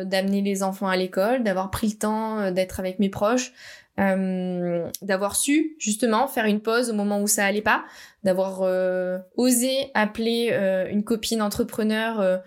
d'amener 0.08 0.40
les 0.40 0.62
enfants 0.62 0.86
à 0.86 0.96
l'école 0.96 1.42
d'avoir 1.42 1.70
pris 1.70 1.88
le 1.88 1.98
temps 1.98 2.52
d'être 2.52 2.80
avec 2.80 3.00
mes 3.00 3.10
proches 3.10 3.52
euh, 4.00 4.90
d'avoir 5.02 5.36
su 5.36 5.76
justement 5.78 6.26
faire 6.26 6.46
une 6.46 6.60
pause 6.60 6.90
au 6.90 6.94
moment 6.94 7.20
où 7.22 7.28
ça 7.28 7.46
allait 7.46 7.62
pas, 7.62 7.84
d'avoir 8.24 8.62
euh, 8.62 9.18
osé 9.36 9.92
appeler 9.94 10.48
euh, 10.50 10.88
une 10.90 11.04
copine 11.04 11.40
entrepreneur 11.40 12.42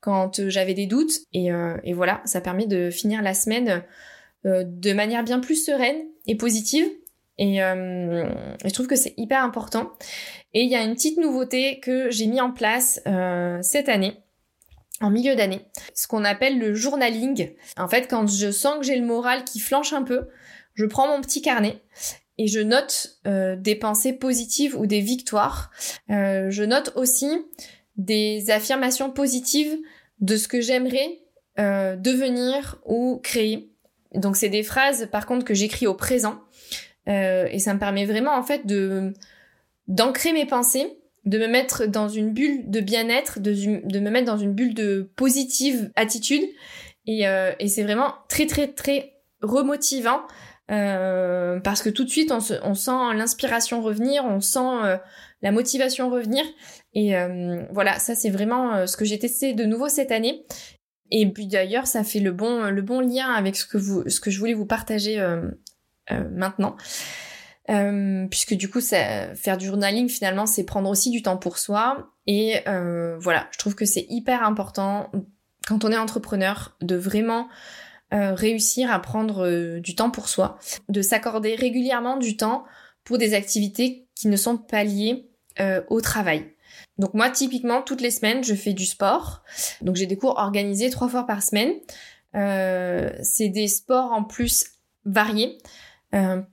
quand 0.00 0.48
j'avais 0.48 0.74
des 0.74 0.86
doutes 0.86 1.12
et, 1.32 1.48
et, 1.84 1.92
voilà, 1.92 2.20
ça 2.24 2.40
permet 2.40 2.66
de 2.66 2.90
finir 2.90 3.22
la 3.22 3.34
semaine 3.34 3.82
de 4.44 4.92
manière 4.92 5.24
bien 5.24 5.40
plus 5.40 5.64
sereine 5.64 5.98
et 6.26 6.36
positive 6.36 6.86
et, 7.38 7.56
je 7.56 8.72
trouve 8.72 8.86
que 8.86 8.96
c'est 8.96 9.14
hyper 9.16 9.42
important. 9.42 9.92
Et 10.52 10.62
il 10.62 10.70
y 10.70 10.76
a 10.76 10.82
une 10.82 10.94
petite 10.94 11.18
nouveauté 11.18 11.80
que 11.80 12.10
j'ai 12.10 12.26
mis 12.26 12.40
en 12.40 12.50
place 12.50 13.00
cette 13.62 13.88
année 13.88 14.22
en 15.00 15.10
milieu 15.10 15.34
d'année, 15.34 15.62
ce 15.94 16.06
qu'on 16.06 16.24
appelle 16.24 16.58
le 16.58 16.74
journaling. 16.74 17.50
En 17.78 17.88
fait, 17.88 18.06
quand 18.08 18.26
je 18.26 18.50
sens 18.50 18.78
que 18.78 18.84
j'ai 18.84 18.96
le 18.96 19.06
moral 19.06 19.44
qui 19.44 19.58
flanche 19.58 19.92
un 19.92 20.02
peu, 20.02 20.28
je 20.80 20.86
prends 20.86 21.06
mon 21.06 21.20
petit 21.20 21.42
carnet 21.42 21.82
et 22.38 22.46
je 22.46 22.60
note 22.60 23.18
euh, 23.26 23.54
des 23.54 23.74
pensées 23.74 24.14
positives 24.14 24.74
ou 24.74 24.86
des 24.86 25.00
victoires. 25.00 25.70
Euh, 26.08 26.50
je 26.50 26.62
note 26.62 26.92
aussi 26.96 27.28
des 27.96 28.50
affirmations 28.50 29.10
positives 29.10 29.76
de 30.20 30.38
ce 30.38 30.48
que 30.48 30.62
j'aimerais 30.62 31.18
euh, 31.58 31.96
devenir 31.96 32.80
ou 32.86 33.20
créer. 33.22 33.70
Donc 34.14 34.36
c'est 34.36 34.48
des 34.48 34.62
phrases 34.62 35.08
par 35.12 35.26
contre 35.26 35.44
que 35.44 35.52
j'écris 35.52 35.86
au 35.86 35.94
présent 35.94 36.40
et 37.06 37.58
ça 37.58 37.74
me 37.74 37.80
permet 37.80 38.06
vraiment 38.06 38.36
en 38.36 38.44
fait 38.44 38.62
d'ancrer 39.88 40.32
mes 40.32 40.46
pensées, 40.46 40.96
de 41.24 41.38
me 41.38 41.48
mettre 41.48 41.86
dans 41.86 42.08
une 42.08 42.32
bulle 42.32 42.70
de 42.70 42.78
bien-être, 42.78 43.40
de, 43.40 43.50
me 43.50 44.10
mettre 44.10 44.26
dans 44.26 44.36
une 44.36 44.52
bulle 44.52 44.74
de 44.74 45.10
positive 45.16 45.90
attitude 45.96 46.44
et 47.06 47.24
c'est 47.66 47.82
vraiment 47.82 48.14
très 48.28 48.46
très 48.46 48.68
très 48.68 49.14
remotivant 49.42 50.20
euh, 50.70 51.58
parce 51.60 51.82
que 51.82 51.88
tout 51.88 52.04
de 52.04 52.10
suite 52.10 52.32
on, 52.32 52.40
sent 52.40 53.14
l'inspiration 53.14 53.82
revenir, 53.82 54.24
on 54.24 54.40
sent 54.40 54.58
euh, 54.84 54.96
la 55.42 55.52
motivation 55.52 56.10
revenir. 56.10 56.44
Et 56.94 57.16
euh, 57.16 57.64
voilà, 57.72 57.98
ça 57.98 58.14
c'est 58.14 58.30
vraiment 58.30 58.86
ce 58.86 58.96
que 58.96 59.04
j'ai 59.04 59.18
testé 59.18 59.52
de 59.52 59.64
nouveau 59.64 59.88
cette 59.88 60.12
année. 60.12 60.44
Et 61.10 61.28
puis 61.30 61.48
d'ailleurs, 61.48 61.88
ça 61.88 62.04
fait 62.04 62.20
le 62.20 62.30
bon, 62.30 62.70
le 62.70 62.82
bon 62.82 63.00
lien 63.00 63.32
avec 63.32 63.56
ce 63.56 63.66
que, 63.66 63.78
vous, 63.78 64.08
ce 64.08 64.20
que 64.20 64.30
je 64.30 64.38
voulais 64.38 64.54
vous 64.54 64.66
partager 64.66 65.20
maintenant. 66.08 66.76
puisque 68.30 68.54
du 68.54 68.70
coup, 68.70 68.80
ça, 68.80 69.34
faire 69.34 69.56
du 69.56 69.66
journaling, 69.66 70.08
finalement, 70.08 70.46
c'est 70.46 70.62
prendre 70.62 70.88
aussi 70.88 71.10
du 71.10 71.22
temps 71.22 71.36
pour 71.36 71.58
soi. 71.58 72.12
Et 72.28 72.62
voilà, 72.64 73.48
je 73.50 73.58
trouve 73.58 73.74
que 73.74 73.86
c'est 73.86 74.06
hyper 74.08 74.44
important 74.44 75.10
quand 75.66 75.84
on 75.84 75.90
est 75.90 75.98
entrepreneur 75.98 76.76
de 76.80 76.94
vraiment 76.94 77.48
euh, 78.12 78.34
réussir 78.34 78.90
à 78.90 78.98
prendre 78.98 79.46
euh, 79.46 79.78
du 79.78 79.94
temps 79.94 80.10
pour 80.10 80.28
soi, 80.28 80.58
de 80.88 81.00
s'accorder 81.00 81.54
régulièrement 81.54 82.16
du 82.16 82.36
temps 82.36 82.64
pour 83.04 83.18
des 83.18 83.34
activités 83.34 84.08
qui 84.16 84.26
ne 84.26 84.36
sont 84.36 84.56
pas 84.56 84.82
liées 84.82 85.28
euh, 85.60 85.80
au 85.88 86.00
travail. 86.00 86.52
Donc 86.98 87.14
moi, 87.14 87.30
typiquement, 87.30 87.82
toutes 87.82 88.00
les 88.00 88.10
semaines, 88.10 88.42
je 88.42 88.54
fais 88.54 88.72
du 88.72 88.84
sport. 88.84 89.44
Donc 89.80 89.94
j'ai 89.94 90.06
des 90.06 90.16
cours 90.16 90.38
organisés 90.38 90.90
trois 90.90 91.08
fois 91.08 91.24
par 91.24 91.42
semaine. 91.42 91.72
c'est 93.22 93.48
des 93.48 93.68
sports 93.68 94.12
en 94.12 94.24
plus 94.24 94.66
variés 95.04 95.58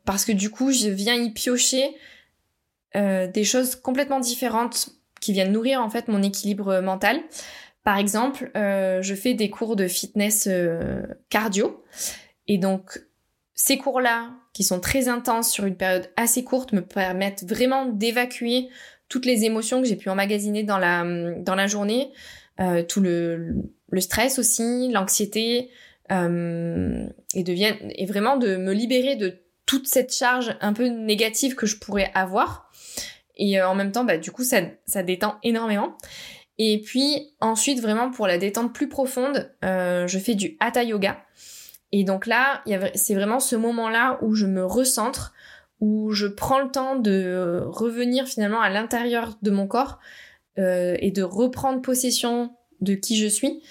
parce 0.06 0.26
que 0.26 0.32
du 0.32 0.50
coup, 0.50 0.72
je 0.72 0.90
viens 0.90 1.16
y 1.16 1.32
piocher 1.32 1.96
des 2.96 3.44
choses 3.44 3.76
complètement 3.76 4.20
différentes 4.20 4.90
qui 5.20 5.34
viennent 5.34 5.52
nourrir 5.52 5.82
en 5.82 5.90
fait 5.90 6.08
mon 6.08 6.24
équilibre 6.24 6.80
mental. 6.80 7.22
Par 7.88 8.00
exemple, 8.00 8.52
euh, 8.58 9.02
je 9.02 9.16
fais 9.16 9.34
des 9.34 9.50
cours 9.50 9.78
de 9.78 9.88
fitness 9.88 10.50
euh, 10.52 11.04
cardio. 11.30 11.82
Et 12.50 12.58
donc, 12.58 13.00
ces 13.54 13.78
cours-là, 13.78 14.32
qui 14.52 14.66
sont 14.66 14.82
très 14.82 15.08
intenses 15.08 15.50
sur 15.50 15.64
une 15.64 15.78
période 15.78 16.10
assez 16.18 16.44
courte, 16.44 16.74
me 16.74 16.82
permettent 16.82 17.46
vraiment 17.48 17.86
d'évacuer 17.86 18.68
toutes 19.08 19.26
les 19.26 19.46
émotions 19.46 19.82
que 19.82 19.88
j'ai 19.88 19.96
pu 19.96 20.10
emmagasiner 20.10 20.64
dans 20.64 20.78
la, 20.78 21.06
dans 21.38 21.56
la 21.56 21.68
journée, 21.68 22.12
euh, 22.60 22.84
tout 22.84 23.00
le, 23.00 23.56
le, 23.90 24.02
stress 24.02 24.38
aussi, 24.38 24.92
l'anxiété, 24.92 25.70
et, 26.10 26.14
et 27.34 28.06
vraiment 28.06 28.36
de 28.36 28.58
me 28.58 28.74
libérer 28.74 29.16
de 29.16 29.44
toute 29.66 29.88
cette 29.88 30.14
charge 30.14 30.58
un 30.60 30.74
peu 30.74 30.88
négative 30.88 31.56
que 31.56 31.66
je 31.66 31.78
pourrais 31.78 32.12
avoir. 32.14 32.70
Et 33.38 33.62
en 33.62 33.76
même 33.76 33.94
temps, 33.94 34.04
bah, 34.04 34.18
du 34.18 34.32
coup, 34.32 34.44
ça, 34.44 34.60
ça 34.88 35.04
détend 35.04 35.38
énormément. 35.42 35.96
Et 36.58 36.82
puis 36.82 37.34
ensuite, 37.40 37.82
vraiment 37.82 38.10
pour 38.10 38.28
la 38.28 38.38
détente 38.38 38.74
plus 38.74 38.90
profonde, 38.90 39.52
euh, 39.64 40.08
je 40.08 40.18
fais 40.18 40.36
du 40.36 40.58
hatha 40.60 40.84
yoga. 40.84 41.24
Et 41.92 42.04
donc 42.04 42.26
là, 42.26 42.64
c'est 42.96 43.16
vraiment 43.16 43.40
ce 43.40 43.56
moment-là 43.56 44.20
où 44.22 44.36
je 44.36 44.46
me 44.46 44.66
recentre, 44.66 45.34
où 45.80 46.12
je 46.12 46.28
prends 46.28 46.60
le 46.60 46.70
temps 46.70 46.96
de 46.96 47.64
revenir 47.66 48.28
finalement 48.28 48.62
à 48.62 48.70
l'intérieur 48.70 49.38
de 49.42 49.52
mon 49.52 49.68
corps 49.68 50.00
euh, 50.58 50.98
et 51.00 51.12
de 51.12 51.24
reprendre 51.24 51.82
possession 51.82 52.56
de 52.82 52.96
qui 52.96 53.18
je 53.18 53.28
suis 53.28 53.62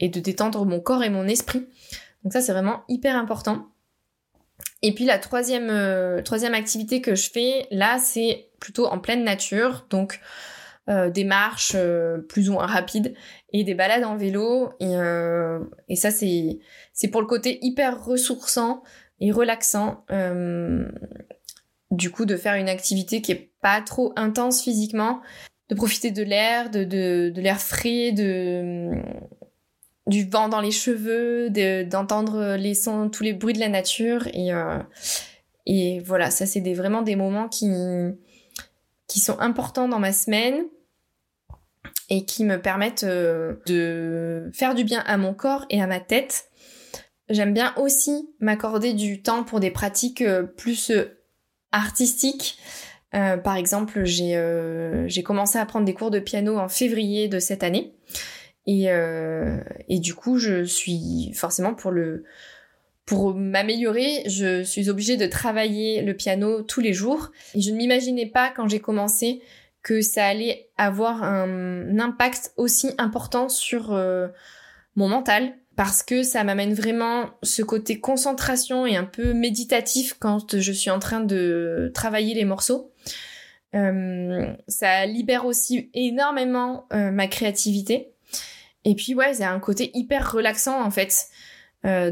et 0.00 0.08
de 0.08 0.20
détendre 0.20 0.64
mon 0.66 0.80
corps 0.80 1.04
et 1.04 1.10
mon 1.10 1.26
esprit. 1.26 1.66
Donc 2.22 2.32
ça, 2.32 2.40
c'est 2.40 2.52
vraiment 2.52 2.82
hyper 2.88 3.16
important. 3.16 3.68
Et 4.82 4.92
puis 4.92 5.04
la 5.04 5.18
troisième, 5.18 5.70
euh, 5.70 6.20
troisième 6.22 6.54
activité 6.54 7.00
que 7.00 7.14
je 7.14 7.30
fais, 7.30 7.66
là, 7.70 7.98
c'est 7.98 8.50
plutôt 8.60 8.86
en 8.86 8.98
pleine 8.98 9.24
nature. 9.24 9.86
Donc 9.88 10.20
euh, 10.90 11.08
des 11.08 11.24
marches 11.24 11.72
euh, 11.74 12.18
plus 12.18 12.50
ou 12.50 12.52
moins 12.52 12.66
rapides 12.66 13.14
et 13.54 13.64
des 13.64 13.72
balades 13.72 14.04
en 14.04 14.18
vélo. 14.18 14.68
Et, 14.80 14.96
euh, 14.96 15.58
et 15.88 15.96
ça, 15.96 16.10
c'est, 16.10 16.58
c'est 16.92 17.08
pour 17.08 17.22
le 17.22 17.26
côté 17.26 17.58
hyper 17.62 18.04
ressourçant 18.04 18.82
et 19.18 19.32
relaxant. 19.32 20.04
du 21.90 22.10
coup, 22.10 22.26
de 22.26 22.36
faire 22.36 22.56
une 22.56 22.68
activité 22.68 23.22
qui 23.22 23.32
est 23.32 23.50
pas 23.62 23.80
trop 23.80 24.12
intense 24.16 24.62
physiquement, 24.62 25.22
de 25.70 25.74
profiter 25.74 26.10
de 26.10 26.22
l'air, 26.22 26.68
de, 26.68 26.84
de, 26.84 27.30
de 27.34 27.40
l'air 27.40 27.60
frais, 27.60 28.12
de 28.12 28.90
du 30.06 30.28
vent 30.28 30.50
dans 30.50 30.60
les 30.60 30.70
cheveux, 30.70 31.48
d'entendre 31.86 32.56
les 32.56 32.74
sons, 32.74 33.08
tous 33.08 33.22
les 33.22 33.32
bruits 33.32 33.54
de 33.54 33.60
la 33.60 33.70
nature 33.70 34.26
et 34.34 34.50
et 35.64 36.00
voilà, 36.00 36.30
ça 36.30 36.44
c'est 36.44 36.60
des, 36.60 36.74
vraiment 36.74 37.00
des 37.00 37.16
moments 37.16 37.48
qui 37.48 37.70
qui 39.08 39.20
sont 39.20 39.38
importants 39.38 39.88
dans 39.88 39.98
ma 40.00 40.12
semaine 40.12 40.64
et 42.10 42.24
qui 42.24 42.44
me 42.44 42.60
permettent 42.60 43.04
euh, 43.04 43.54
de 43.66 44.50
faire 44.52 44.74
du 44.74 44.84
bien 44.84 45.02
à 45.06 45.16
mon 45.16 45.34
corps 45.34 45.66
et 45.70 45.80
à 45.80 45.86
ma 45.86 46.00
tête. 46.00 46.46
J'aime 47.28 47.54
bien 47.54 47.74
aussi 47.76 48.28
m'accorder 48.40 48.92
du 48.92 49.22
temps 49.22 49.44
pour 49.44 49.60
des 49.60 49.70
pratiques 49.70 50.22
euh, 50.22 50.42
plus 50.42 50.90
euh, 50.90 51.18
artistiques. 51.72 52.58
par 53.12 53.56
exemple, 53.56 54.04
j'ai 54.04 55.22
commencé 55.24 55.58
à 55.58 55.66
prendre 55.66 55.84
des 55.84 55.94
cours 55.94 56.10
de 56.10 56.18
piano 56.18 56.58
en 56.58 56.68
février 56.68 57.28
de 57.28 57.38
cette 57.38 57.62
année. 57.62 57.94
Et, 58.66 58.86
et 59.88 59.98
du 59.98 60.14
coup, 60.14 60.38
je 60.38 60.64
suis 60.64 61.32
forcément 61.34 61.74
pour 61.74 61.90
le, 61.90 62.24
pour 63.06 63.34
m'améliorer, 63.34 64.22
je 64.26 64.62
suis 64.62 64.88
obligée 64.88 65.16
de 65.16 65.26
travailler 65.26 66.02
le 66.02 66.14
piano 66.14 66.62
tous 66.62 66.80
les 66.80 66.92
jours. 66.92 67.30
Et 67.54 67.60
je 67.60 67.70
ne 67.70 67.76
m'imaginais 67.76 68.26
pas 68.26 68.50
quand 68.50 68.68
j'ai 68.68 68.80
commencé 68.80 69.42
que 69.84 70.00
ça 70.00 70.26
allait 70.26 70.70
avoir 70.78 71.22
un 71.22 71.98
impact 72.00 72.52
aussi 72.56 72.90
important 72.98 73.48
sur 73.48 73.92
euh, 73.92 74.28
mon 74.96 75.08
mental 75.08 75.52
parce 75.76 76.02
que 76.02 76.22
ça 76.22 76.42
m'amène 76.42 76.72
vraiment 76.72 77.30
ce 77.42 77.62
côté 77.62 78.00
concentration 78.00 78.86
et 78.86 78.96
un 78.96 79.04
peu 79.04 79.34
méditatif 79.34 80.16
quand 80.18 80.58
je 80.58 80.72
suis 80.72 80.90
en 80.90 80.98
train 80.98 81.20
de 81.20 81.90
travailler 81.94 82.34
les 82.34 82.46
morceaux. 82.46 82.92
Euh, 83.74 84.54
ça 84.68 85.04
libère 85.04 85.44
aussi 85.44 85.90
énormément 85.92 86.86
euh, 86.92 87.10
ma 87.10 87.26
créativité. 87.26 88.12
Et 88.84 88.94
puis 88.94 89.14
ouais, 89.14 89.34
c'est 89.34 89.44
un 89.44 89.60
côté 89.60 89.90
hyper 89.94 90.32
relaxant 90.32 90.82
en 90.82 90.90
fait. 90.90 91.28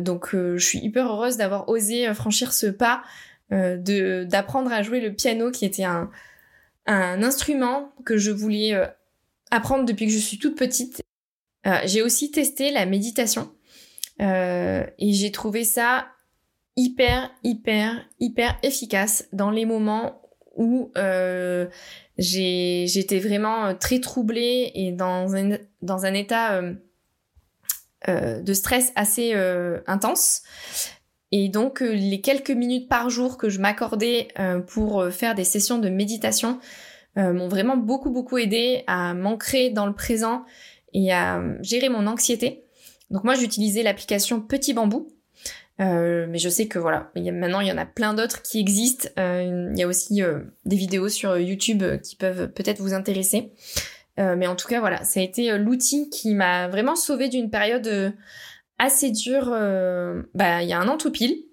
Donc 0.00 0.32
je 0.34 0.62
suis 0.62 0.80
hyper 0.80 1.06
heureuse 1.06 1.38
d'avoir 1.38 1.66
osé 1.70 2.12
franchir 2.12 2.52
ce 2.52 2.66
pas, 2.66 3.02
d'apprendre 3.50 4.70
à 4.70 4.82
jouer 4.82 5.00
le 5.00 5.14
piano 5.14 5.50
qui 5.50 5.64
était 5.64 5.84
un, 5.84 6.10
un 6.86 7.22
instrument 7.22 7.92
que 8.04 8.16
je 8.16 8.30
voulais 8.30 8.74
apprendre 9.50 9.84
depuis 9.84 10.06
que 10.06 10.12
je 10.12 10.18
suis 10.18 10.38
toute 10.38 10.56
petite. 10.56 11.02
j'ai 11.84 12.02
aussi 12.02 12.30
testé 12.30 12.70
la 12.70 12.86
méditation 12.86 13.52
et 14.18 15.12
j'ai 15.12 15.30
trouvé 15.32 15.64
ça 15.64 16.06
hyper, 16.76 17.30
hyper, 17.42 18.04
hyper 18.20 18.58
efficace 18.62 19.28
dans 19.32 19.50
les 19.50 19.64
moments 19.64 20.22
où 20.54 20.92
euh, 20.96 21.66
j'étais 22.18 23.18
vraiment 23.18 23.74
très 23.74 24.00
troublée 24.00 24.70
et 24.74 24.92
dans 24.92 25.34
un, 25.34 26.14
état 26.14 26.60
euh, 28.08 28.40
de 28.40 28.54
stress 28.54 28.92
assez 28.96 29.32
euh, 29.34 29.80
intense. 29.86 30.42
Et 31.32 31.48
donc 31.48 31.82
euh, 31.82 31.92
les 31.92 32.20
quelques 32.20 32.50
minutes 32.50 32.88
par 32.88 33.10
jour 33.10 33.36
que 33.36 33.48
je 33.48 33.58
m'accordais 33.58 34.28
pour 34.68 35.06
faire 35.10 35.34
des 35.34 35.44
sessions 35.44 35.78
de 35.78 35.88
méditation 35.88 36.58
m'ont 37.16 37.48
vraiment 37.48 37.76
beaucoup 37.76 38.10
beaucoup 38.10 38.38
aidé 38.38 38.84
à 38.86 39.12
m'ancrer 39.12 39.70
dans 39.70 39.86
le 39.86 39.92
présent 39.92 40.44
et 40.94 41.12
à 41.12 41.42
gérer 41.60 41.88
mon 41.88 42.06
anxiété. 42.06 42.64
Donc 43.10 43.24
moi 43.24 43.34
j'utilisais 43.34 43.82
l'application 43.82 44.40
Petit 44.40 44.72
Bambou. 44.72 45.08
mais 45.78 46.38
je 46.38 46.48
sais 46.48 46.68
que 46.68 46.78
voilà, 46.78 47.10
maintenant 47.14 47.60
il 47.60 47.68
y 47.68 47.72
en 47.72 47.78
a 47.78 47.86
plein 47.86 48.14
d'autres 48.14 48.40
qui 48.42 48.60
existent. 48.60 49.08
il 49.18 49.74
y 49.76 49.82
a 49.82 49.86
aussi 49.86 50.22
des 50.64 50.76
vidéos 50.76 51.08
sur 51.08 51.38
YouTube 51.38 51.84
qui 52.02 52.16
peuvent 52.16 52.50
peut-être 52.52 52.80
vous 52.80 52.94
intéresser. 52.94 53.52
Euh, 54.18 54.36
mais 54.36 54.46
en 54.46 54.56
tout 54.56 54.68
cas, 54.68 54.80
voilà, 54.80 55.04
ça 55.04 55.20
a 55.20 55.22
été 55.22 55.50
euh, 55.50 55.58
l'outil 55.58 56.10
qui 56.10 56.34
m'a 56.34 56.68
vraiment 56.68 56.96
sauvé 56.96 57.28
d'une 57.28 57.50
période 57.50 58.14
euh, 58.82 58.86
assez 58.86 59.10
dure. 59.10 59.50
bah, 60.34 60.62
il 60.62 60.68
y 60.68 60.72
a 60.72 60.78
un 60.78 60.88
an 60.88 60.96
tout 60.96 61.10
pile, 61.10 61.44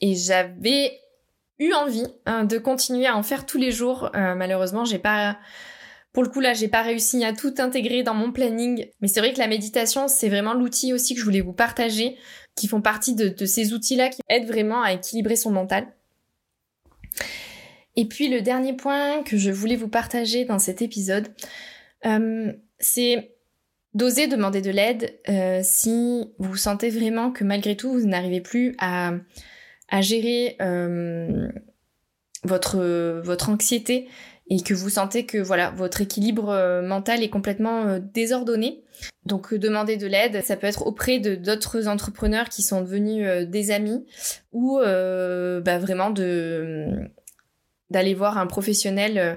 et 0.00 0.14
j'avais 0.14 0.98
eu 1.58 1.72
envie 1.72 2.06
hein, 2.26 2.44
de 2.44 2.58
continuer 2.58 3.06
à 3.06 3.16
en 3.16 3.22
faire 3.22 3.46
tous 3.46 3.58
les 3.58 3.72
jours. 3.72 4.10
malheureusement, 4.14 4.84
j'ai 4.84 4.98
pas 4.98 5.38
pour 6.12 6.24
le 6.24 6.28
coup, 6.28 6.40
là, 6.40 6.54
j'ai 6.54 6.66
pas 6.66 6.82
réussi 6.82 7.24
à 7.24 7.32
tout 7.32 7.54
intégrer 7.58 8.02
dans 8.02 8.14
mon 8.14 8.32
planning. 8.32 8.88
Mais 9.00 9.06
c'est 9.06 9.20
vrai 9.20 9.32
que 9.32 9.38
la 9.38 9.46
méditation, 9.46 10.08
c'est 10.08 10.28
vraiment 10.28 10.54
l'outil 10.54 10.92
aussi 10.92 11.14
que 11.14 11.20
je 11.20 11.24
voulais 11.24 11.40
vous 11.40 11.52
partager, 11.52 12.16
qui 12.56 12.66
font 12.66 12.82
partie 12.82 13.14
de, 13.14 13.28
de 13.28 13.46
ces 13.46 13.72
outils-là 13.72 14.08
qui 14.08 14.20
aident 14.28 14.48
vraiment 14.48 14.82
à 14.82 14.92
équilibrer 14.92 15.36
son 15.36 15.52
mental. 15.52 15.86
Et 17.96 18.06
puis 18.06 18.28
le 18.28 18.40
dernier 18.40 18.72
point 18.72 19.22
que 19.22 19.36
je 19.36 19.50
voulais 19.50 19.76
vous 19.76 19.88
partager 19.88 20.44
dans 20.44 20.58
cet 20.58 20.82
épisode, 20.82 21.28
euh, 22.06 22.52
c'est 22.78 23.36
d'oser 23.94 24.26
demander 24.26 24.60
de 24.60 24.70
l'aide 24.70 25.18
euh, 25.28 25.60
si 25.62 26.32
vous 26.38 26.56
sentez 26.56 26.90
vraiment 26.90 27.30
que 27.32 27.44
malgré 27.44 27.76
tout 27.76 27.92
vous 27.92 28.06
n'arrivez 28.06 28.40
plus 28.40 28.74
à, 28.78 29.12
à 29.88 30.00
gérer 30.00 30.56
euh, 30.60 31.48
votre, 32.44 33.20
votre 33.22 33.48
anxiété 33.48 34.08
et 34.48 34.62
que 34.62 34.74
vous 34.74 34.90
sentez 34.90 35.26
que 35.26 35.38
voilà 35.38 35.70
votre 35.70 36.00
équilibre 36.00 36.82
mental 36.82 37.22
est 37.22 37.28
complètement 37.28 38.00
désordonné. 38.12 38.82
Donc 39.24 39.54
demander 39.54 39.96
de 39.96 40.08
l'aide, 40.08 40.42
ça 40.42 40.56
peut 40.56 40.66
être 40.66 40.86
auprès 40.86 41.20
de 41.20 41.36
d'autres 41.36 41.86
entrepreneurs 41.86 42.48
qui 42.48 42.62
sont 42.62 42.80
devenus 42.80 43.46
des 43.46 43.70
amis 43.70 44.04
ou 44.50 44.80
bah, 44.80 45.78
vraiment 45.78 46.10
de 46.10 47.10
d'aller 47.90 48.14
voir 48.14 48.38
un 48.38 48.46
professionnel 48.46 49.18
euh, 49.18 49.34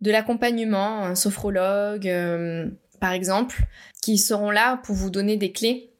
de 0.00 0.10
l'accompagnement, 0.10 1.04
un 1.04 1.14
sophrologue 1.14 2.08
euh, 2.08 2.68
par 3.02 3.10
exemple, 3.10 3.64
qui 4.00 4.16
seront 4.16 4.52
là 4.52 4.76
pour 4.84 4.94
vous 4.94 5.10
donner 5.10 5.36
des 5.36 5.50
clés, 5.50 5.90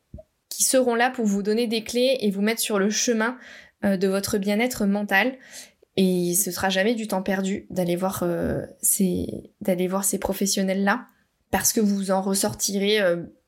qui 0.49 0.63
seront 0.63 0.95
là 0.95 1.11
pour 1.11 1.27
vous 1.27 1.43
donner 1.43 1.67
des 1.67 1.83
clés 1.83 2.17
et 2.21 2.31
vous 2.31 2.43
mettre 2.43 2.61
sur 2.61 2.79
le 2.79 2.91
chemin 2.91 3.39
euh, 3.85 3.97
de 3.97 4.07
votre 4.07 4.39
bien-être 4.39 4.87
mental. 4.87 5.37
Et 5.97 6.35
ce 6.35 6.53
sera 6.53 6.69
jamais 6.69 6.95
du 6.95 7.09
temps 7.09 7.25
perdu 7.25 7.67
d'aller 7.71 7.97
voir 7.97 8.25
voir 9.89 10.05
ces 10.05 10.19
professionnels 10.21 10.85
là 10.85 11.07
parce 11.51 11.73
que 11.73 11.81
vous 11.81 12.13
en 12.13 12.23
ressortirez 12.23 13.01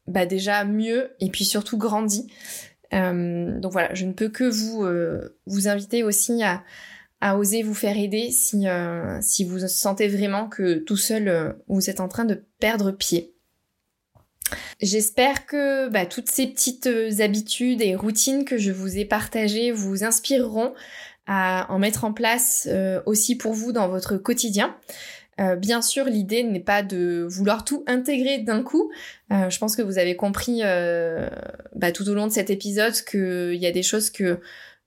bah 0.09 0.27
déjà 0.27 0.65
mieux 0.65 1.13
et 1.21 1.31
puis 1.31 1.45
surtout 1.45 1.79
grandi. 1.79 2.27
donc 2.93 3.73
voilà, 3.73 3.95
je 3.95 4.05
ne 4.05 4.13
peux 4.13 4.29
que 4.29 4.51
vous 5.47 5.69
inviter 5.69 6.03
aussi 6.03 6.43
à 7.25 7.39
oser 7.39 7.63
vous 7.63 7.73
faire 7.73 7.97
aider 7.97 8.31
si, 8.31 8.69
euh, 8.69 9.19
vous 9.47 9.67
sentez 9.67 10.09
vraiment 10.09 10.47
que 10.47 10.75
tout 10.75 10.99
seul 10.99 11.29
euh, 11.29 11.55
vous 11.69 11.89
êtes 11.89 12.01
en 12.01 12.09
train 12.09 12.27
de 12.27 12.45
perdre 12.61 12.93
pied. 12.93 13.34
J'espère 14.81 15.47
que 15.47 15.89
bah, 15.89 16.07
toutes 16.07 16.31
ces 16.31 16.47
petites 16.47 16.87
euh, 16.87 17.21
habitudes 17.21 17.83
et 17.83 17.95
routines 17.95 18.45
que 18.45 18.59
je 18.59 18.73
vous 18.73 18.99
ai 18.99 19.05
partagées 19.05 19.71
vous 19.71 20.05
inspireront 20.05 20.75
à 21.27 21.67
en 21.73 21.79
mettre 21.79 22.05
en 22.05 22.13
place 22.13 22.69
aussi 23.07 23.35
pour 23.35 23.55
vous 23.55 23.73
dans 23.73 23.89
votre 23.89 24.19
quotidien. 24.19 24.77
bien 25.57 25.81
sûr, 25.81 26.05
l'idée 26.05 26.43
n'est 26.43 26.61
pas 26.61 26.83
de 26.83 27.27
vouloir 27.27 27.65
tout 27.65 27.83
intégrer 27.87 28.41
d'un 28.41 28.63
coup. 28.63 28.91
je 29.31 29.59
pense 29.59 29.75
que 29.75 29.81
vous 29.81 29.97
avez 29.97 30.17
compris 30.17 30.61
bah, 31.75 31.93
tout 31.93 32.07
au 32.11 32.13
long 32.13 32.27
de 32.27 32.33
cet 32.33 32.51
épisode 32.51 32.93
qu'il 33.11 33.55
y 33.55 33.65
a 33.65 33.71
des 33.71 33.83
choses 33.83 34.11
que 34.11 34.39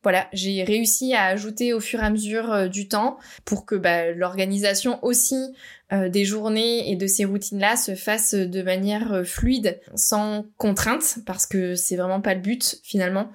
voilà, 0.04 0.28
j'ai 0.32 0.64
réussi 0.64 1.14
à 1.14 1.26
ajouter 1.26 1.74
au 1.74 1.80
fur 1.80 2.00
et 2.02 2.06
à 2.06 2.10
mesure 2.10 2.52
euh, 2.52 2.68
du 2.68 2.88
temps 2.88 3.18
pour 3.46 3.66
que 3.66 3.76
bah, 3.76 4.12
l'organisation 4.12 5.04
aussi 5.04 5.54
euh, 5.92 6.08
des 6.08 6.24
journées 6.24 6.92
et 6.92 6.96
de 6.96 7.08
ces 7.08 7.26
routines-là 7.26 7.76
se 7.76 7.96
fasse 7.96 8.34
de 8.34 8.62
manière 8.62 9.12
euh, 9.12 9.24
fluide, 9.24 9.80
sans 9.96 10.46
contrainte, 10.58 11.20
parce 11.26 11.46
que 11.46 11.76
c'est 11.76 11.96
vraiment 11.96 12.22
pas 12.22 12.36
le 12.36 12.42
but 12.42 12.80
finalement 12.84 13.30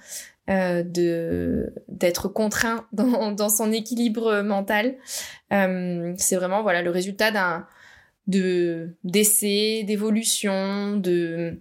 de 0.49 1.73
d'être 1.89 2.29
contraint 2.29 2.87
dans, 2.93 3.49
son 3.49 3.71
équilibre 3.71 4.43
mental. 4.43 4.97
c'est 5.51 6.37
vraiment 6.37 6.63
voilà 6.63 6.83
le 6.83 6.91
résultat 6.91 7.31
d'un 7.31 7.67
de 8.27 8.97
d'essais, 9.05 9.85
d'évolution, 9.87 10.97
de 10.97 11.61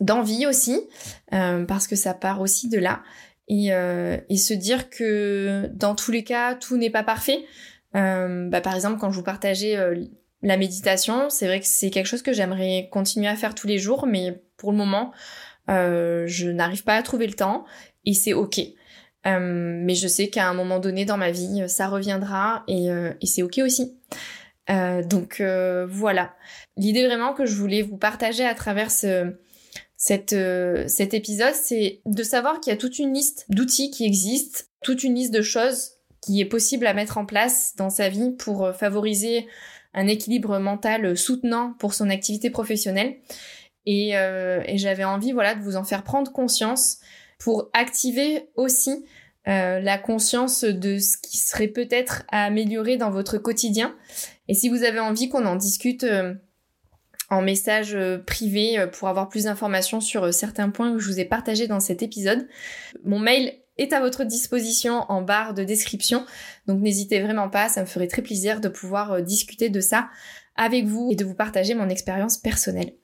d'envie 0.00 0.44
aussi, 0.46 0.82
parce 1.30 1.86
que 1.86 1.94
ça 1.94 2.14
part 2.14 2.40
aussi 2.40 2.68
de 2.68 2.78
là 2.78 3.00
et, 3.48 3.72
euh, 3.72 4.18
et 4.28 4.36
se 4.36 4.54
dire 4.54 4.90
que 4.90 5.70
dans 5.72 5.94
tous 5.94 6.12
les 6.12 6.24
cas, 6.24 6.54
tout 6.54 6.76
n'est 6.76 6.90
pas 6.90 7.02
parfait. 7.02 7.44
Euh, 7.96 8.48
bah, 8.48 8.60
par 8.60 8.74
exemple, 8.74 8.98
quand 8.98 9.10
je 9.10 9.16
vous 9.16 9.22
partageais 9.24 9.76
euh, 9.76 10.04
la 10.42 10.56
méditation, 10.56 11.30
c'est 11.30 11.46
vrai 11.46 11.60
que 11.60 11.66
c'est 11.66 11.90
quelque 11.90 12.06
chose 12.06 12.22
que 12.22 12.32
j'aimerais 12.32 12.88
continuer 12.92 13.28
à 13.28 13.36
faire 13.36 13.54
tous 13.54 13.66
les 13.66 13.78
jours, 13.78 14.06
mais 14.06 14.42
pour 14.56 14.70
le 14.70 14.76
moment, 14.76 15.12
euh, 15.70 16.24
je 16.26 16.48
n'arrive 16.48 16.84
pas 16.84 16.94
à 16.94 17.02
trouver 17.02 17.26
le 17.26 17.34
temps 17.34 17.64
et 18.04 18.14
c'est 18.14 18.34
ok. 18.34 18.60
Euh, 19.26 19.38
mais 19.40 19.94
je 19.94 20.06
sais 20.06 20.28
qu'à 20.28 20.48
un 20.48 20.54
moment 20.54 20.78
donné 20.78 21.04
dans 21.04 21.16
ma 21.16 21.30
vie, 21.30 21.64
ça 21.68 21.88
reviendra 21.88 22.64
et, 22.68 22.86
et 22.86 23.26
c'est 23.26 23.42
ok 23.42 23.60
aussi. 23.64 23.98
donc 24.68 25.42
voilà. 25.88 26.34
L'idée 26.76 27.06
vraiment 27.06 27.32
que 27.34 27.44
je 27.44 27.54
voulais 27.56 27.82
vous 27.82 27.96
partager 27.96 28.46
à 28.46 28.54
travers 28.54 28.90
ce, 28.90 29.34
cette, 30.00 30.32
euh, 30.32 30.84
cet 30.86 31.12
épisode, 31.12 31.54
c'est 31.54 32.00
de 32.06 32.22
savoir 32.22 32.60
qu'il 32.60 32.72
y 32.72 32.74
a 32.74 32.78
toute 32.78 33.00
une 33.00 33.12
liste 33.12 33.44
d'outils 33.48 33.90
qui 33.90 34.06
existent, 34.06 34.60
toute 34.80 35.02
une 35.02 35.16
liste 35.16 35.34
de 35.34 35.42
choses 35.42 35.90
qui 36.22 36.40
est 36.40 36.44
possible 36.44 36.86
à 36.86 36.94
mettre 36.94 37.18
en 37.18 37.26
place 37.26 37.74
dans 37.76 37.90
sa 37.90 38.08
vie 38.08 38.30
pour 38.30 38.64
euh, 38.64 38.72
favoriser 38.72 39.48
un 39.94 40.06
équilibre 40.06 40.60
mental 40.60 41.16
soutenant 41.16 41.74
pour 41.80 41.94
son 41.94 42.10
activité 42.10 42.48
professionnelle. 42.48 43.16
Et, 43.86 44.16
euh, 44.16 44.62
et 44.66 44.78
j'avais 44.78 45.02
envie, 45.02 45.32
voilà, 45.32 45.56
de 45.56 45.62
vous 45.62 45.74
en 45.74 45.82
faire 45.82 46.04
prendre 46.04 46.30
conscience 46.30 46.98
pour 47.38 47.68
activer 47.72 48.48
aussi 48.54 49.04
la 49.46 49.96
conscience 49.96 50.62
de 50.62 50.98
ce 50.98 51.16
qui 51.16 51.38
serait 51.38 51.68
peut-être 51.68 52.24
à 52.30 52.44
améliorer 52.44 52.98
dans 52.98 53.10
votre 53.10 53.38
quotidien. 53.38 53.96
Et 54.46 54.52
si 54.52 54.68
vous 54.68 54.82
avez 54.82 55.00
envie 55.00 55.30
qu'on 55.30 55.46
en 55.46 55.56
discute 55.56 56.04
en 57.30 57.42
message 57.42 57.94
euh, 57.94 58.18
privé 58.18 58.78
euh, 58.78 58.86
pour 58.86 59.08
avoir 59.08 59.28
plus 59.28 59.44
d'informations 59.44 60.00
sur 60.00 60.24
euh, 60.24 60.32
certains 60.32 60.70
points 60.70 60.92
que 60.92 60.98
je 60.98 61.08
vous 61.08 61.20
ai 61.20 61.24
partagés 61.24 61.66
dans 61.66 61.80
cet 61.80 62.02
épisode. 62.02 62.48
Mon 63.04 63.18
mail 63.18 63.54
est 63.76 63.92
à 63.92 64.00
votre 64.00 64.24
disposition 64.24 65.04
en 65.08 65.22
barre 65.22 65.54
de 65.54 65.62
description, 65.62 66.24
donc 66.66 66.80
n'hésitez 66.80 67.20
vraiment 67.20 67.48
pas, 67.48 67.68
ça 67.68 67.80
me 67.80 67.86
ferait 67.86 68.08
très 68.08 68.22
plaisir 68.22 68.60
de 68.60 68.68
pouvoir 68.68 69.22
discuter 69.22 69.68
de 69.68 69.80
ça 69.80 70.08
avec 70.56 70.86
vous 70.86 71.10
et 71.12 71.14
de 71.14 71.24
vous 71.24 71.34
partager 71.34 71.74
mon 71.74 71.88
expérience 71.88 72.38
personnelle. 72.38 72.94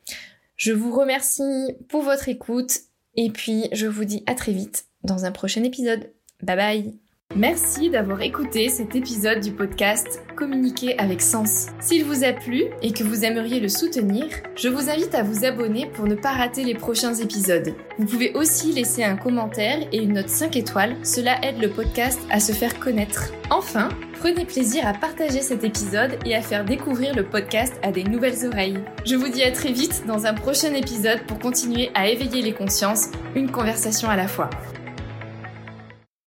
Je 0.56 0.72
vous 0.72 0.92
remercie 0.92 1.76
pour 1.88 2.02
votre 2.02 2.28
écoute 2.28 2.80
Et 3.16 3.30
puis, 3.30 3.68
je 3.72 3.87
vous 3.87 4.04
dis 4.04 4.24
à 4.26 4.34
très 4.34 4.52
vite 4.52 4.87
dans 5.04 5.24
un 5.24 5.30
prochain 5.30 5.62
épisode. 5.62 6.10
Bye 6.42 6.56
bye 6.56 7.03
Merci 7.36 7.90
d'avoir 7.90 8.22
écouté 8.22 8.68
cet 8.68 8.94
épisode 8.94 9.40
du 9.40 9.50
podcast 9.50 10.22
Communiquer 10.36 10.96
avec 11.00 11.20
sens. 11.20 11.66
S'il 11.80 12.04
vous 12.04 12.22
a 12.22 12.32
plu 12.32 12.66
et 12.80 12.92
que 12.92 13.02
vous 13.02 13.24
aimeriez 13.24 13.58
le 13.58 13.68
soutenir, 13.68 14.26
je 14.54 14.68
vous 14.68 14.88
invite 14.88 15.16
à 15.16 15.24
vous 15.24 15.44
abonner 15.44 15.86
pour 15.86 16.06
ne 16.06 16.14
pas 16.14 16.30
rater 16.30 16.62
les 16.62 16.74
prochains 16.74 17.14
épisodes. 17.14 17.74
Vous 17.98 18.06
pouvez 18.06 18.32
aussi 18.34 18.72
laisser 18.72 19.02
un 19.02 19.16
commentaire 19.16 19.80
et 19.90 19.98
une 19.98 20.12
note 20.12 20.28
5 20.28 20.56
étoiles, 20.56 20.94
cela 21.02 21.44
aide 21.44 21.60
le 21.60 21.70
podcast 21.70 22.20
à 22.30 22.38
se 22.38 22.52
faire 22.52 22.78
connaître. 22.78 23.32
Enfin, 23.50 23.88
prenez 24.20 24.44
plaisir 24.44 24.86
à 24.86 24.92
partager 24.92 25.42
cet 25.42 25.64
épisode 25.64 26.16
et 26.24 26.36
à 26.36 26.40
faire 26.40 26.64
découvrir 26.64 27.16
le 27.16 27.24
podcast 27.24 27.74
à 27.82 27.90
des 27.90 28.04
nouvelles 28.04 28.46
oreilles. 28.46 28.78
Je 29.04 29.16
vous 29.16 29.28
dis 29.28 29.42
à 29.42 29.50
très 29.50 29.72
vite 29.72 30.04
dans 30.06 30.26
un 30.26 30.34
prochain 30.34 30.72
épisode 30.72 31.22
pour 31.26 31.40
continuer 31.40 31.90
à 31.94 32.08
éveiller 32.08 32.42
les 32.42 32.54
consciences, 32.54 33.08
une 33.34 33.50
conversation 33.50 34.08
à 34.08 34.16
la 34.16 34.28
fois. 34.28 34.50